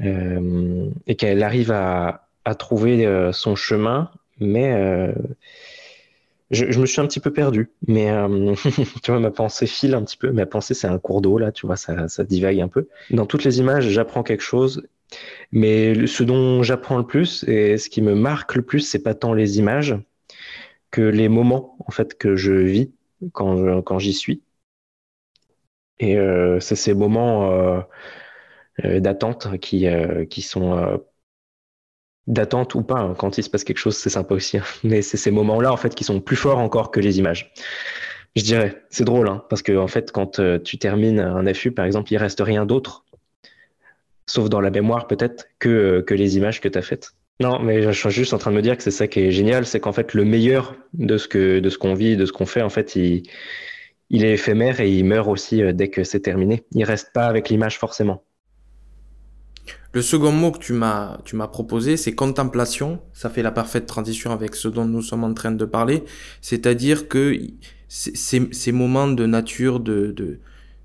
euh, 0.00 0.90
et 1.06 1.14
qu'elle 1.14 1.42
arrive 1.42 1.70
à, 1.70 2.28
à 2.44 2.54
trouver 2.54 3.06
euh, 3.06 3.30
son 3.32 3.54
chemin, 3.54 4.10
mais 4.40 4.72
euh, 4.72 5.12
je, 6.50 6.70
je, 6.70 6.80
me 6.80 6.86
suis 6.86 7.00
un 7.00 7.06
petit 7.06 7.20
peu 7.20 7.32
perdu. 7.32 7.70
Mais 7.86 8.10
tu 9.02 9.10
vois, 9.10 9.20
ma 9.20 9.30
pensée 9.30 9.66
file 9.66 9.94
un 9.94 10.02
petit 10.02 10.16
peu. 10.16 10.32
Ma 10.32 10.46
pensée 10.46 10.74
c'est 10.74 10.88
un 10.88 10.98
cours 10.98 11.22
d'eau 11.22 11.38
là, 11.38 11.52
tu 11.52 11.66
vois, 11.66 11.76
ça, 11.76 12.08
ça 12.08 12.24
divague 12.24 12.60
un 12.60 12.68
peu. 12.68 12.88
Dans 13.10 13.26
toutes 13.26 13.44
les 13.44 13.60
images, 13.60 13.88
j'apprends 13.88 14.24
quelque 14.24 14.42
chose. 14.42 14.82
Mais 15.52 16.06
ce 16.08 16.24
dont 16.24 16.64
j'apprends 16.64 16.98
le 16.98 17.06
plus 17.06 17.44
et 17.44 17.78
ce 17.78 17.88
qui 17.88 18.02
me 18.02 18.14
marque 18.16 18.56
le 18.56 18.62
plus, 18.62 18.80
c'est 18.80 19.02
pas 19.02 19.14
tant 19.14 19.32
les 19.32 19.58
images, 19.58 19.94
que 20.94 21.02
les 21.02 21.28
moments 21.28 21.76
en 21.80 21.90
fait 21.90 22.16
que 22.16 22.36
je 22.36 22.52
vis 22.52 22.92
quand, 23.32 23.82
quand 23.82 23.98
j'y 23.98 24.12
suis. 24.12 24.44
Et 25.98 26.16
euh, 26.16 26.60
c'est 26.60 26.76
ces 26.76 26.94
moments 26.94 27.50
euh, 27.50 27.80
euh, 28.84 29.00
d'attente 29.00 29.58
qui, 29.58 29.88
sont 30.40 31.00
d'attente 32.28 32.76
ou 32.76 32.82
pas. 32.82 33.00
Hein. 33.00 33.14
Quand 33.18 33.38
il 33.38 33.42
se 33.42 33.50
passe 33.50 33.64
quelque 33.64 33.78
chose, 33.78 33.96
c'est 33.96 34.10
sympa 34.10 34.34
aussi. 34.34 34.58
Hein. 34.58 34.64
Mais 34.84 35.02
c'est 35.02 35.16
ces 35.16 35.32
moments-là, 35.32 35.72
en 35.72 35.76
fait, 35.76 35.96
qui 35.96 36.04
sont 36.04 36.20
plus 36.20 36.36
forts 36.36 36.58
encore 36.58 36.92
que 36.92 37.00
les 37.00 37.18
images. 37.18 37.52
Je 38.36 38.42
dirais, 38.42 38.84
c'est 38.88 39.04
drôle, 39.04 39.28
hein, 39.28 39.44
parce 39.48 39.62
que 39.62 39.76
en 39.76 39.88
fait, 39.88 40.12
quand 40.12 40.38
euh, 40.38 40.58
tu 40.60 40.78
termines 40.78 41.20
un 41.20 41.46
affût, 41.46 41.72
par 41.72 41.86
exemple, 41.86 42.12
il 42.12 42.18
reste 42.18 42.40
rien 42.40 42.66
d'autre, 42.66 43.04
sauf 44.26 44.48
dans 44.48 44.60
la 44.60 44.70
mémoire 44.70 45.08
peut-être, 45.08 45.46
que, 45.58 45.68
euh, 45.68 46.02
que 46.02 46.14
les 46.14 46.36
images 46.36 46.60
que 46.60 46.68
tu 46.68 46.78
as 46.78 46.82
faites. 46.82 47.14
Non, 47.40 47.58
mais 47.60 47.82
je 47.82 47.90
suis 47.90 48.10
juste 48.10 48.32
en 48.32 48.38
train 48.38 48.52
de 48.52 48.56
me 48.56 48.62
dire 48.62 48.76
que 48.76 48.82
c'est 48.82 48.92
ça 48.92 49.08
qui 49.08 49.20
est 49.20 49.32
génial, 49.32 49.66
c'est 49.66 49.80
qu'en 49.80 49.92
fait, 49.92 50.14
le 50.14 50.24
meilleur 50.24 50.76
de 50.92 51.18
ce 51.18 51.26
que 51.26 51.58
de 51.58 51.68
ce 51.68 51.78
qu'on 51.78 51.94
vit, 51.94 52.16
de 52.16 52.26
ce 52.26 52.32
qu'on 52.32 52.46
fait, 52.46 52.62
en 52.62 52.70
fait, 52.70 52.94
il, 52.94 53.24
est 54.10 54.32
éphémère 54.34 54.80
et 54.80 54.90
il 54.90 55.04
meurt 55.04 55.28
aussi 55.28 55.60
euh, 55.60 55.72
dès 55.72 55.88
que 55.90 56.04
c'est 56.04 56.20
terminé. 56.20 56.64
Il 56.72 56.84
reste 56.84 57.12
pas 57.12 57.26
avec 57.26 57.48
l'image 57.48 57.78
forcément. 57.78 58.22
Le 59.92 60.02
second 60.02 60.30
mot 60.30 60.52
que 60.52 60.58
tu 60.58 60.72
m'as, 60.74 61.18
tu 61.24 61.34
m'as 61.34 61.48
proposé, 61.48 61.96
c'est 61.96 62.14
contemplation. 62.14 63.00
Ça 63.12 63.30
fait 63.30 63.42
la 63.42 63.52
parfaite 63.52 63.86
transition 63.86 64.30
avec 64.30 64.54
ce 64.54 64.68
dont 64.68 64.84
nous 64.84 65.02
sommes 65.02 65.24
en 65.24 65.34
train 65.34 65.52
de 65.52 65.64
parler. 65.64 66.04
C'est-à-dire 66.40 67.08
que 67.08 67.36
ces, 67.88 68.72
moments 68.72 69.08
de 69.08 69.26
nature, 69.26 69.80
de, 69.80 70.12
de, 70.12 70.38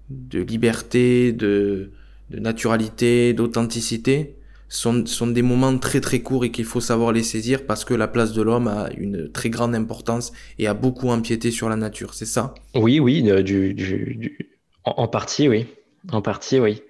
de 0.09 0.39
liberté, 0.39 1.31
de, 1.31 1.91
de 2.31 2.39
naturalité, 2.39 3.33
d'authenticité, 3.33 4.35
sont, 4.69 5.05
sont 5.05 5.27
des 5.27 5.41
moments 5.41 5.77
très 5.77 5.99
très 5.99 6.21
courts 6.21 6.45
et 6.45 6.51
qu'il 6.51 6.65
faut 6.65 6.79
savoir 6.79 7.11
les 7.11 7.23
saisir 7.23 7.65
parce 7.65 7.83
que 7.83 7.93
la 7.93 8.07
place 8.07 8.33
de 8.33 8.41
l'homme 8.41 8.67
a 8.67 8.89
une 8.95 9.31
très 9.31 9.49
grande 9.49 9.75
importance 9.75 10.31
et 10.59 10.67
a 10.67 10.73
beaucoup 10.73 11.09
empiété 11.09 11.51
sur 11.51 11.67
la 11.69 11.75
nature, 11.75 12.13
c'est 12.13 12.25
ça? 12.25 12.53
Oui, 12.75 12.99
oui, 12.99 13.23
du, 13.43 13.73
du, 13.73 14.53
En, 14.85 15.07
partie, 15.07 15.49
oui. 15.49 15.67
En 16.11 16.21
partie, 16.21 16.59
oui. 16.59 16.83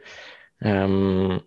Euh, 0.65 1.39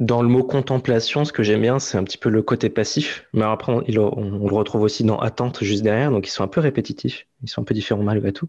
dans 0.00 0.22
le 0.22 0.28
mot 0.28 0.42
contemplation, 0.42 1.24
ce 1.24 1.32
que 1.32 1.44
j'aime 1.44 1.62
bien, 1.62 1.78
c'est 1.78 1.96
un 1.96 2.04
petit 2.04 2.18
peu 2.18 2.28
le 2.28 2.42
côté 2.42 2.68
passif. 2.68 3.26
Mais 3.32 3.44
après, 3.44 3.72
on, 3.72 3.84
on, 3.86 4.48
le 4.48 4.54
retrouve 4.54 4.82
aussi 4.82 5.04
dans 5.04 5.18
attente 5.18 5.62
juste 5.62 5.84
derrière. 5.84 6.10
Donc, 6.10 6.26
ils 6.26 6.30
sont 6.30 6.42
un 6.42 6.48
peu 6.48 6.60
répétitifs. 6.60 7.26
Ils 7.42 7.48
sont 7.48 7.62
un 7.62 7.64
peu 7.64 7.74
différents 7.74 8.02
malgré 8.02 8.32
tout. 8.32 8.48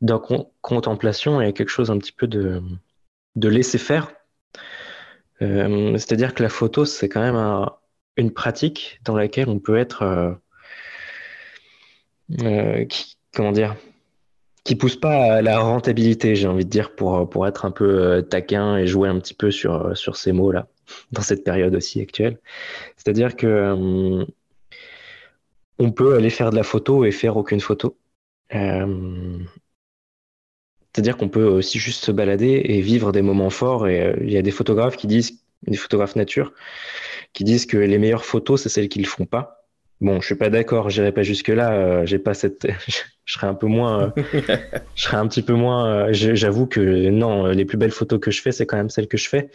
Dans 0.00 0.20
contemplation, 0.60 1.40
il 1.40 1.46
y 1.46 1.48
a 1.48 1.52
quelque 1.52 1.68
chose 1.68 1.90
un 1.90 1.98
petit 1.98 2.12
peu 2.12 2.28
de, 2.28 2.62
de 3.36 3.48
laisser 3.48 3.78
faire. 3.78 4.12
Euh, 5.42 5.96
c'est-à-dire 5.98 6.34
que 6.34 6.42
la 6.42 6.48
photo, 6.48 6.84
c'est 6.84 7.08
quand 7.08 7.20
même 7.20 7.66
une 8.16 8.32
pratique 8.32 9.00
dans 9.04 9.16
laquelle 9.16 9.48
on 9.48 9.58
peut 9.58 9.76
être. 9.76 10.02
Euh, 10.02 10.32
euh, 12.42 12.84
qui, 12.86 13.18
comment 13.34 13.52
dire 13.52 13.76
qui 14.64 14.76
pousse 14.76 14.94
pas 14.94 15.34
à 15.34 15.42
la 15.42 15.58
rentabilité, 15.58 16.36
j'ai 16.36 16.46
envie 16.46 16.64
de 16.64 16.70
dire, 16.70 16.94
pour, 16.94 17.28
pour 17.28 17.48
être 17.48 17.64
un 17.64 17.72
peu 17.72 18.24
taquin 18.30 18.76
et 18.76 18.86
jouer 18.86 19.08
un 19.08 19.18
petit 19.18 19.34
peu 19.34 19.50
sur, 19.50 19.96
sur 19.96 20.14
ces 20.16 20.30
mots-là, 20.30 20.68
dans 21.12 21.20
cette 21.20 21.42
période 21.42 21.74
aussi 21.74 22.00
actuelle. 22.00 22.38
C'est-à-dire 22.96 23.34
que 23.34 24.24
on 25.78 25.90
peut 25.90 26.14
aller 26.14 26.30
faire 26.30 26.50
de 26.50 26.56
la 26.56 26.62
photo 26.62 27.04
et 27.04 27.10
faire 27.10 27.36
aucune 27.36 27.58
photo. 27.58 27.98
C'est-à-dire 30.94 31.16
qu'on 31.16 31.28
peut 31.28 31.44
aussi 31.44 31.78
juste 31.78 32.04
se 32.04 32.12
balader 32.12 32.62
et 32.64 32.80
vivre 32.80 33.12
des 33.12 33.22
moments 33.22 33.50
forts. 33.50 33.88
Et 33.88 34.14
il 34.20 34.30
y 34.30 34.36
a 34.36 34.42
des 34.42 34.50
photographes 34.50 34.96
qui 34.96 35.06
disent, 35.06 35.40
des 35.66 35.76
photographes 35.76 36.16
nature, 36.16 36.52
qui 37.32 37.44
disent 37.44 37.66
que 37.66 37.78
les 37.78 37.98
meilleures 37.98 38.24
photos, 38.24 38.62
c'est 38.62 38.68
celles 38.68 38.88
qu'ils 38.88 39.02
ne 39.02 39.06
font 39.06 39.26
pas. 39.26 39.62
Bon, 40.02 40.20
je 40.20 40.26
suis 40.26 40.34
pas 40.34 40.50
d'accord, 40.50 40.90
j'irai 40.90 41.12
pas 41.12 41.22
jusque 41.22 41.46
là. 41.46 41.72
Euh, 41.74 42.06
j'ai 42.06 42.18
pas 42.18 42.34
cette, 42.34 42.66
je 43.24 43.32
serais 43.32 43.46
un 43.46 43.54
peu 43.54 43.68
moins, 43.68 44.12
euh, 44.16 44.22
je 44.96 45.02
serais 45.04 45.16
un 45.16 45.28
petit 45.28 45.42
peu 45.42 45.54
moins. 45.54 45.86
Euh, 45.86 46.12
j'avoue 46.12 46.66
que 46.66 47.08
non, 47.08 47.46
les 47.46 47.64
plus 47.64 47.78
belles 47.78 47.92
photos 47.92 48.18
que 48.18 48.32
je 48.32 48.42
fais, 48.42 48.50
c'est 48.50 48.66
quand 48.66 48.76
même 48.76 48.90
celles 48.90 49.06
que 49.06 49.16
je 49.16 49.28
fais. 49.28 49.50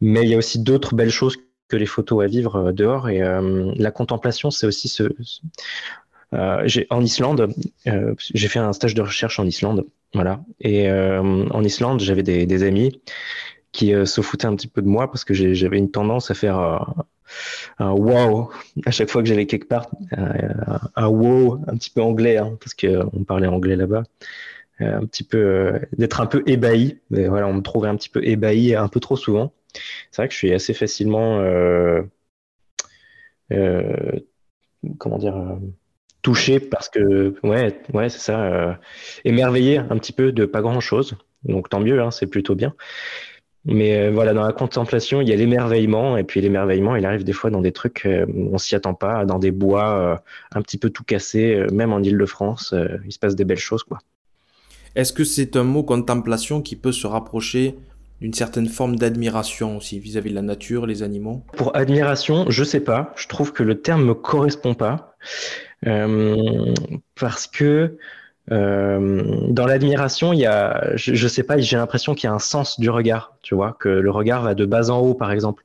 Mais 0.00 0.22
il 0.22 0.30
y 0.30 0.34
a 0.34 0.38
aussi 0.38 0.58
d'autres 0.58 0.94
belles 0.94 1.10
choses 1.10 1.36
que 1.68 1.76
les 1.76 1.84
photos 1.84 2.24
à 2.24 2.26
vivre 2.26 2.72
dehors. 2.72 3.10
Et 3.10 3.20
la 3.20 3.90
contemplation, 3.90 4.50
c'est 4.50 4.66
aussi 4.66 4.88
ce. 4.88 5.04
en 6.32 7.00
Islande, 7.02 7.54
j'ai 8.18 8.48
fait 8.48 8.58
un 8.58 8.72
stage 8.72 8.94
de 8.94 9.02
recherche 9.02 9.38
en 9.38 9.46
Islande, 9.46 9.84
voilà. 10.14 10.44
Et 10.60 10.90
en 10.90 11.64
Islande, 11.64 12.00
j'avais 12.00 12.22
des, 12.22 12.46
des, 12.46 12.62
amis 12.62 13.00
qui 13.72 13.92
se 14.06 14.20
foutaient 14.20 14.46
un 14.46 14.54
petit 14.54 14.68
peu 14.68 14.80
de 14.80 14.88
moi 14.88 15.10
parce 15.10 15.24
que 15.24 15.34
j'avais 15.34 15.78
une 15.78 15.90
tendance 15.90 16.30
à 16.30 16.34
faire 16.34 16.58
un 17.78 17.90
wow 17.90 18.50
à 18.86 18.90
chaque 18.90 19.10
fois 19.10 19.22
que 19.22 19.28
j'allais 19.28 19.46
quelque 19.46 19.68
part, 19.68 19.90
un, 20.96 21.08
wow 21.08 21.60
un 21.66 21.76
petit 21.76 21.90
peu 21.90 22.02
anglais, 22.02 22.36
hein, 22.36 22.56
parce 22.60 22.74
qu'on 22.74 23.24
parlait 23.24 23.46
anglais 23.46 23.76
là-bas, 23.76 24.04
euh, 24.80 24.98
un 24.98 25.06
petit 25.06 25.24
peu 25.24 25.38
euh, 25.38 25.78
d'être 25.96 26.20
un 26.20 26.26
peu 26.26 26.42
ébahi. 26.46 26.98
Mais 27.10 27.28
voilà, 27.28 27.46
on 27.46 27.54
me 27.54 27.62
trouvait 27.62 27.88
un 27.88 27.96
petit 27.96 28.08
peu 28.08 28.24
ébahi 28.24 28.74
un 28.74 28.88
peu 28.88 29.00
trop 29.00 29.16
souvent. 29.16 29.52
C'est 30.10 30.22
vrai 30.22 30.28
que 30.28 30.34
je 30.34 30.38
suis 30.38 30.52
assez 30.52 30.74
facilement, 30.74 31.40
euh, 31.40 32.02
comment 34.98 35.18
dire, 35.18 35.58
touché 36.24 36.58
parce 36.58 36.88
que 36.88 37.34
ouais, 37.44 37.78
ouais, 37.92 38.08
c'est 38.08 38.18
ça, 38.18 38.78
émerveillé 39.24 39.78
un 39.78 39.96
petit 39.98 40.12
peu 40.12 40.32
de 40.32 40.44
pas 40.46 40.62
grand 40.62 40.80
chose. 40.80 41.16
Donc 41.44 41.68
tant 41.68 41.80
mieux, 41.80 42.00
hein, 42.02 42.10
c'est 42.10 42.26
plutôt 42.26 42.56
bien. 42.56 42.74
Mais 43.66 43.96
euh, 43.96 44.10
voilà, 44.10 44.34
dans 44.34 44.44
la 44.44 44.52
contemplation, 44.52 45.20
il 45.20 45.28
y 45.28 45.32
a 45.32 45.36
l'émerveillement, 45.36 46.18
et 46.18 46.24
puis 46.24 46.40
l'émerveillement, 46.40 46.96
il 46.96 47.06
arrive 47.06 47.24
des 47.24 47.32
fois 47.32 47.50
dans 47.50 47.62
des 47.62 47.72
trucs 47.72 48.04
euh, 48.04 48.26
où 48.28 48.50
on 48.52 48.58
s'y 48.58 48.74
attend 48.74 48.94
pas, 48.94 49.24
dans 49.24 49.38
des 49.38 49.52
bois 49.52 49.90
euh, 49.90 50.16
un 50.54 50.60
petit 50.60 50.76
peu 50.76 50.90
tout 50.90 51.04
cassés, 51.04 51.64
même 51.72 51.92
en 51.92 52.00
Ile-de-France, 52.00 52.74
il 53.06 53.12
se 53.12 53.18
passe 53.18 53.34
des 53.36 53.44
belles 53.44 53.56
choses, 53.56 53.82
quoi. 53.82 53.98
Est-ce 54.96 55.12
que 55.12 55.24
c'est 55.24 55.56
un 55.56 55.64
mot 55.64 55.82
contemplation 55.82 56.62
qui 56.62 56.76
peut 56.76 56.92
se 56.92 57.06
rapprocher 57.06 57.74
d'une 58.20 58.34
certaine 58.34 58.68
forme 58.68 58.94
d'admiration 58.94 59.76
aussi 59.76 59.98
vis-à-vis 59.98 60.30
de 60.30 60.36
la 60.36 60.42
nature, 60.42 60.86
les 60.86 61.02
animaux? 61.02 61.42
Pour 61.56 61.76
admiration, 61.76 62.46
je 62.48 62.62
sais 62.62 62.78
pas. 62.78 63.12
Je 63.16 63.26
trouve 63.26 63.52
que 63.52 63.64
le 63.64 63.80
terme 63.80 64.04
me 64.04 64.14
correspond 64.14 64.74
pas 64.74 65.16
parce 67.14 67.46
que 67.46 67.96
euh, 68.52 69.48
dans 69.48 69.66
l'admiration, 69.66 70.32
il 70.32 70.40
y 70.40 70.46
a, 70.46 70.96
je, 70.96 71.14
je 71.14 71.28
sais 71.28 71.42
pas, 71.42 71.58
j'ai 71.58 71.76
l'impression 71.76 72.14
qu'il 72.14 72.28
y 72.28 72.30
a 72.30 72.34
un 72.34 72.38
sens 72.38 72.78
du 72.78 72.90
regard, 72.90 73.36
tu 73.42 73.54
vois, 73.54 73.76
que 73.78 73.88
le 73.88 74.10
regard 74.10 74.42
va 74.42 74.54
de 74.54 74.66
bas 74.66 74.90
en 74.90 74.98
haut, 75.00 75.14
par 75.14 75.32
exemple, 75.32 75.64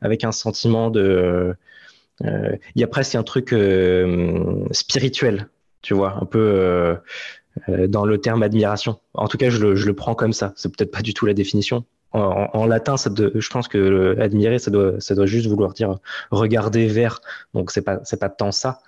avec 0.00 0.24
un 0.24 0.32
sentiment 0.32 0.90
de, 0.90 1.54
euh, 2.24 2.56
il 2.74 2.80
y 2.80 2.84
a 2.84 2.86
presque 2.86 3.14
un 3.14 3.22
truc 3.22 3.52
euh, 3.52 4.64
spirituel, 4.72 5.48
tu 5.82 5.94
vois, 5.94 6.18
un 6.20 6.26
peu 6.26 6.38
euh, 6.38 6.94
euh, 7.68 7.86
dans 7.86 8.04
le 8.04 8.18
terme 8.20 8.42
admiration. 8.42 9.00
En 9.14 9.28
tout 9.28 9.38
cas, 9.38 9.50
je 9.50 9.58
le, 9.58 9.74
je 9.74 9.86
le 9.86 9.94
prends 9.94 10.14
comme 10.14 10.32
ça. 10.32 10.52
C'est 10.56 10.74
peut-être 10.74 10.90
pas 10.90 11.02
du 11.02 11.14
tout 11.14 11.26
la 11.26 11.34
définition. 11.34 11.84
En, 12.12 12.66
latin, 12.66 12.96
ça 12.96 13.08
je 13.16 13.48
pense 13.50 13.68
que 13.68 14.18
admirer, 14.18 14.58
ça 14.58 14.72
doit, 14.72 14.94
ça 14.98 15.14
doit 15.14 15.26
juste 15.26 15.46
vouloir 15.46 15.74
dire 15.74 16.00
regarder 16.32 16.88
vers. 16.88 17.20
Donc 17.54 17.70
c'est 17.70 17.82
pas, 17.82 18.00
c'est 18.02 18.18
pas 18.18 18.28
tant 18.28 18.50
ça. 18.50 18.80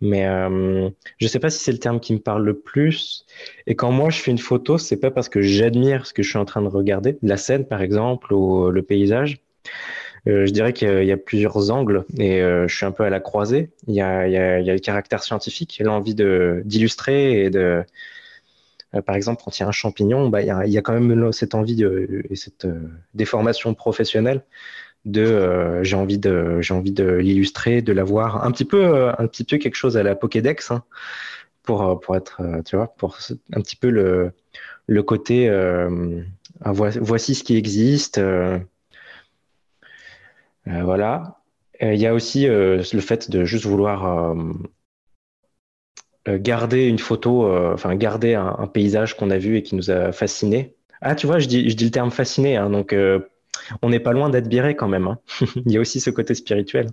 Mais 0.00 0.26
euh, 0.26 0.88
je 1.18 1.26
ne 1.26 1.28
sais 1.28 1.40
pas 1.40 1.50
si 1.50 1.58
c'est 1.58 1.72
le 1.72 1.78
terme 1.78 2.00
qui 2.00 2.12
me 2.12 2.20
parle 2.20 2.44
le 2.44 2.58
plus. 2.58 3.26
Et 3.66 3.74
quand 3.74 3.90
moi 3.90 4.10
je 4.10 4.20
fais 4.20 4.30
une 4.30 4.38
photo, 4.38 4.78
c'est 4.78 4.98
pas 4.98 5.10
parce 5.10 5.28
que 5.28 5.42
j'admire 5.42 6.06
ce 6.06 6.12
que 6.12 6.22
je 6.22 6.28
suis 6.28 6.38
en 6.38 6.44
train 6.44 6.62
de 6.62 6.68
regarder, 6.68 7.18
la 7.22 7.36
scène 7.36 7.66
par 7.66 7.82
exemple 7.82 8.32
ou 8.32 8.70
le 8.70 8.82
paysage. 8.82 9.38
Euh, 10.26 10.46
je 10.46 10.52
dirais 10.52 10.72
qu'il 10.72 11.04
y, 11.04 11.12
a 11.12 11.16
plusieurs 11.16 11.70
angles 11.70 12.04
et 12.18 12.42
euh, 12.42 12.66
je 12.68 12.76
suis 12.76 12.86
un 12.86 12.92
peu 12.92 13.04
à 13.04 13.10
la 13.10 13.20
croisée. 13.20 13.70
Il 13.86 13.94
y 13.94 14.00
a, 14.00 14.26
il 14.26 14.32
y 14.32 14.36
a, 14.36 14.60
il 14.60 14.66
y 14.66 14.70
a 14.70 14.74
le 14.74 14.80
caractère 14.80 15.22
scientifique, 15.22 15.80
l'envie 15.82 16.14
d'illustrer 16.14 17.44
et 17.44 17.50
de, 17.50 17.84
euh, 18.94 19.02
par 19.02 19.16
exemple, 19.16 19.42
quand 19.44 19.56
il 19.58 19.62
y 19.62 19.64
a 19.64 19.68
un 19.68 19.72
champignon, 19.72 20.28
bah, 20.28 20.42
il, 20.42 20.72
y 20.72 20.78
a, 20.78 20.82
quand 20.82 20.98
même 20.98 21.32
cette 21.32 21.54
envie 21.54 21.82
et 22.30 22.36
cette 22.36 22.64
euh, 22.64 22.88
déformation 23.14 23.74
professionnelle 23.74 24.42
de 25.08 25.22
euh, 25.22 25.82
j'ai 25.84 25.96
envie 25.96 26.18
de 26.18 26.60
j'ai 26.60 26.74
de 26.80 27.12
l'illustrer, 27.14 27.82
de 27.82 27.92
l'avoir 27.92 28.44
un 28.44 28.50
petit 28.52 28.64
peu 28.64 28.84
euh, 28.84 29.12
un 29.18 29.26
petit 29.26 29.44
peu 29.44 29.58
quelque 29.58 29.74
chose 29.74 29.96
à 29.96 30.02
la 30.02 30.14
Pokédex 30.14 30.70
hein, 30.70 30.84
pour 31.62 31.82
euh, 31.82 31.94
pour 31.96 32.16
être 32.16 32.40
tu 32.64 32.76
vois 32.76 32.88
pour 32.96 33.18
un 33.52 33.60
petit 33.60 33.76
peu 33.76 33.90
le 33.90 35.02
côté 35.02 35.50
voici 36.64 37.34
ce 37.34 37.44
qui 37.44 37.56
existe 37.56 38.20
voilà. 40.66 41.40
Il 41.80 41.94
y 41.94 42.06
a 42.06 42.12
aussi 42.12 42.46
le 42.46 42.82
fait 42.82 43.30
de 43.30 43.44
juste 43.44 43.64
vouloir 43.64 44.34
garder 46.26 46.86
une 46.86 46.98
photo 46.98 47.50
enfin 47.72 47.94
garder 47.94 48.34
un, 48.34 48.66
paysage 48.66 49.16
qu'on 49.16 49.30
a 49.30 49.38
vu 49.38 49.56
et 49.56 49.62
qui 49.62 49.76
nous 49.76 49.90
a 49.90 50.12
fasciné. 50.12 50.74
Ah 51.00 51.14
tu 51.14 51.26
vois 51.26 51.38
je 51.38 51.46
dis 51.46 51.70
je 51.70 51.76
dis 51.76 51.84
le 51.84 51.90
terme 51.90 52.10
fasciné 52.10 52.56
hein, 52.56 52.70
donc 52.70 52.94
on 53.82 53.90
n'est 53.90 54.00
pas 54.00 54.12
loin 54.12 54.28
d'admirer 54.30 54.76
quand 54.76 54.88
même. 54.88 55.06
Hein. 55.06 55.18
Il 55.66 55.72
y 55.72 55.76
a 55.76 55.80
aussi 55.80 56.00
ce 56.00 56.10
côté 56.10 56.34
spirituel, 56.34 56.88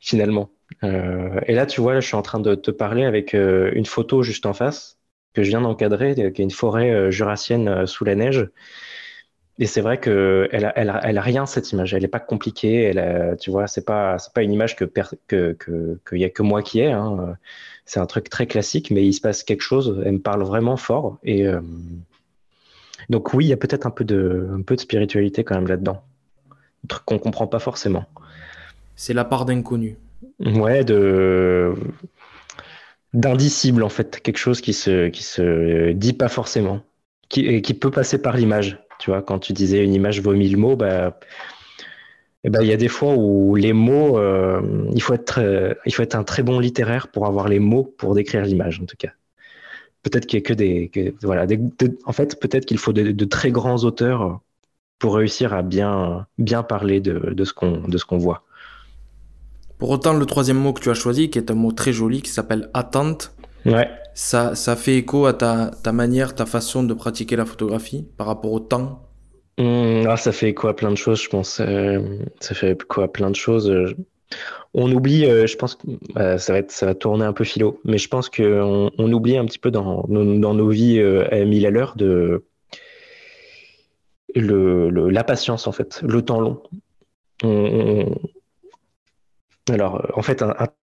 finalement. 0.00 0.50
Euh, 0.84 1.40
et 1.46 1.54
là, 1.54 1.66
tu 1.66 1.80
vois, 1.80 2.00
je 2.00 2.06
suis 2.06 2.16
en 2.16 2.22
train 2.22 2.40
de 2.40 2.54
te 2.54 2.70
parler 2.70 3.04
avec 3.04 3.34
euh, 3.34 3.70
une 3.74 3.86
photo 3.86 4.22
juste 4.22 4.46
en 4.46 4.52
face 4.52 4.98
que 5.34 5.42
je 5.42 5.48
viens 5.50 5.60
d'encadrer, 5.60 6.14
qui 6.14 6.22
est 6.22 6.38
une 6.38 6.50
forêt 6.50 6.90
euh, 6.90 7.10
jurassienne 7.10 7.86
sous 7.86 8.04
la 8.04 8.14
neige. 8.14 8.48
Et 9.60 9.66
c'est 9.66 9.80
vrai 9.80 9.98
que 9.98 10.48
elle 10.52 10.64
a, 10.64 10.72
a, 10.76 11.20
rien 11.20 11.44
cette 11.44 11.72
image. 11.72 11.92
Elle 11.92 12.02
n'est 12.02 12.08
pas 12.08 12.20
compliquée. 12.20 12.82
Elle 12.84 13.36
tu 13.40 13.50
vois, 13.50 13.66
c'est 13.66 13.84
pas 13.84 14.16
pas 14.32 14.42
une 14.42 14.52
image 14.52 14.76
que 14.76 14.84
que 14.84 15.56
qu'il 16.08 16.18
y 16.18 16.24
a 16.24 16.30
que 16.30 16.42
moi 16.42 16.62
qui 16.62 16.80
ai. 16.80 16.92
Hein. 16.92 17.36
C'est 17.84 17.98
un 17.98 18.06
truc 18.06 18.30
très 18.30 18.46
classique, 18.46 18.92
mais 18.92 19.04
il 19.04 19.12
se 19.12 19.20
passe 19.20 19.42
quelque 19.42 19.62
chose. 19.62 20.00
Elle 20.06 20.12
me 20.12 20.20
parle 20.20 20.44
vraiment 20.44 20.76
fort 20.76 21.18
et 21.24 21.44
donc 23.08 23.34
oui, 23.34 23.46
il 23.46 23.48
y 23.48 23.52
a 23.52 23.56
peut-être 23.56 23.86
un 23.86 23.90
peu 23.90 24.04
de, 24.04 24.48
un 24.52 24.62
peu 24.62 24.76
de 24.76 24.80
spiritualité 24.80 25.44
quand 25.44 25.54
même 25.54 25.66
là-dedans, 25.66 26.02
un 26.84 26.88
truc 26.88 27.04
qu'on 27.04 27.18
comprend 27.18 27.46
pas 27.46 27.58
forcément. 27.58 28.04
C'est 28.96 29.14
la 29.14 29.24
part 29.24 29.44
d'inconnu. 29.44 29.96
Ouais, 30.40 30.84
de 30.84 31.74
d'indicible 33.14 33.82
en 33.82 33.88
fait, 33.88 34.20
quelque 34.20 34.38
chose 34.38 34.60
qui 34.60 34.74
se 34.74 35.08
qui 35.08 35.22
se 35.22 35.92
dit 35.92 36.12
pas 36.12 36.28
forcément, 36.28 36.82
qui 37.28 37.62
qui 37.62 37.74
peut 37.74 37.90
passer 37.90 38.20
par 38.20 38.36
l'image. 38.36 38.78
Tu 38.98 39.10
vois, 39.10 39.22
quand 39.22 39.38
tu 39.38 39.52
disais 39.52 39.84
une 39.84 39.94
image 39.94 40.20
vaut 40.20 40.34
mille 40.34 40.56
mots, 40.56 40.76
bah 40.76 41.18
eh 42.44 42.50
ben, 42.50 42.62
il 42.62 42.68
y 42.68 42.72
a 42.72 42.76
des 42.76 42.88
fois 42.88 43.14
où 43.16 43.56
les 43.56 43.72
mots, 43.72 44.18
euh, 44.18 44.62
il, 44.94 45.02
faut 45.02 45.14
être, 45.14 45.40
euh, 45.40 45.74
il 45.86 45.92
faut 45.92 46.02
être 46.02 46.14
un 46.14 46.24
très 46.24 46.42
bon 46.42 46.60
littéraire 46.60 47.08
pour 47.08 47.26
avoir 47.26 47.48
les 47.48 47.58
mots 47.58 47.84
pour 47.84 48.14
décrire 48.14 48.42
l'image, 48.44 48.80
en 48.80 48.86
tout 48.86 48.96
cas. 48.96 49.10
Peut-être 50.02 50.26
qu'il 50.26 50.38
y 50.38 50.42
a 50.42 50.46
que 50.46 50.52
des. 50.52 51.14
voilà, 51.22 51.46
en 52.04 52.12
fait, 52.12 52.40
peut-être 52.40 52.66
qu'il 52.66 52.78
faut 52.78 52.92
de, 52.92 53.24
très 53.24 53.50
grands 53.50 53.84
auteurs 53.84 54.40
pour 54.98 55.16
réussir 55.16 55.52
à 55.54 55.62
bien, 55.62 56.26
bien 56.38 56.62
parler 56.62 57.00
de, 57.00 57.32
de 57.34 57.44
ce 57.44 57.52
qu'on 57.52 58.18
voit. 58.18 58.44
Pour 59.78 59.90
autant, 59.90 60.12
le 60.12 60.26
troisième 60.26 60.58
mot 60.58 60.72
que 60.72 60.80
tu 60.80 60.90
as 60.90 60.94
choisi, 60.94 61.30
qui 61.30 61.38
est 61.38 61.50
un 61.50 61.54
mot 61.54 61.70
très 61.70 61.92
joli, 61.92 62.20
qui 62.20 62.30
s'appelle 62.30 62.68
attente, 62.74 63.32
ouais. 63.64 63.88
ça, 64.12 64.56
ça 64.56 64.74
fait 64.74 64.96
écho 64.96 65.26
à 65.26 65.34
ta, 65.34 65.70
ta 65.82 65.92
manière, 65.92 66.34
ta 66.34 66.46
façon 66.46 66.82
de 66.82 66.92
pratiquer 66.94 67.36
la 67.36 67.44
photographie 67.44 68.06
par 68.16 68.26
rapport 68.26 68.52
au 68.52 68.60
temps? 68.60 69.08
Mmh, 69.58 70.06
ah, 70.08 70.16
ça 70.16 70.32
fait 70.32 70.52
quoi 70.52 70.74
plein 70.74 70.90
de 70.90 70.96
choses, 70.96 71.22
je 71.22 71.28
pense. 71.28 71.60
Euh, 71.60 72.00
ça 72.40 72.54
fait 72.54 72.80
quoi 72.82 73.12
plein 73.12 73.30
de 73.30 73.36
choses. 73.36 73.72
Euh, 74.32 74.36
on 74.74 74.92
oublie, 74.92 75.24
euh, 75.24 75.46
je 75.46 75.56
pense 75.56 75.76
que 75.76 75.86
ça, 76.38 76.52
va 76.52 76.58
être, 76.58 76.70
ça 76.70 76.86
va 76.86 76.94
tourner 76.94 77.24
un 77.24 77.32
peu 77.32 77.44
philo, 77.44 77.80
mais 77.84 77.98
je 77.98 78.08
pense 78.08 78.28
qu'on 78.28 78.90
on 78.96 79.12
oublie 79.12 79.36
un 79.36 79.46
petit 79.46 79.58
peu 79.58 79.70
dans, 79.70 80.04
nos 80.08 80.68
vies 80.68 81.00
à 81.00 81.44
mille 81.44 81.66
à 81.66 81.70
l'heure 81.70 81.96
de 81.96 82.44
la 84.34 85.24
patience, 85.24 85.66
en 85.66 85.72
fait, 85.72 86.02
le 86.02 86.22
temps 86.22 86.40
long. 86.40 86.62
Alors, 89.70 90.10
en 90.14 90.22
fait, 90.22 90.42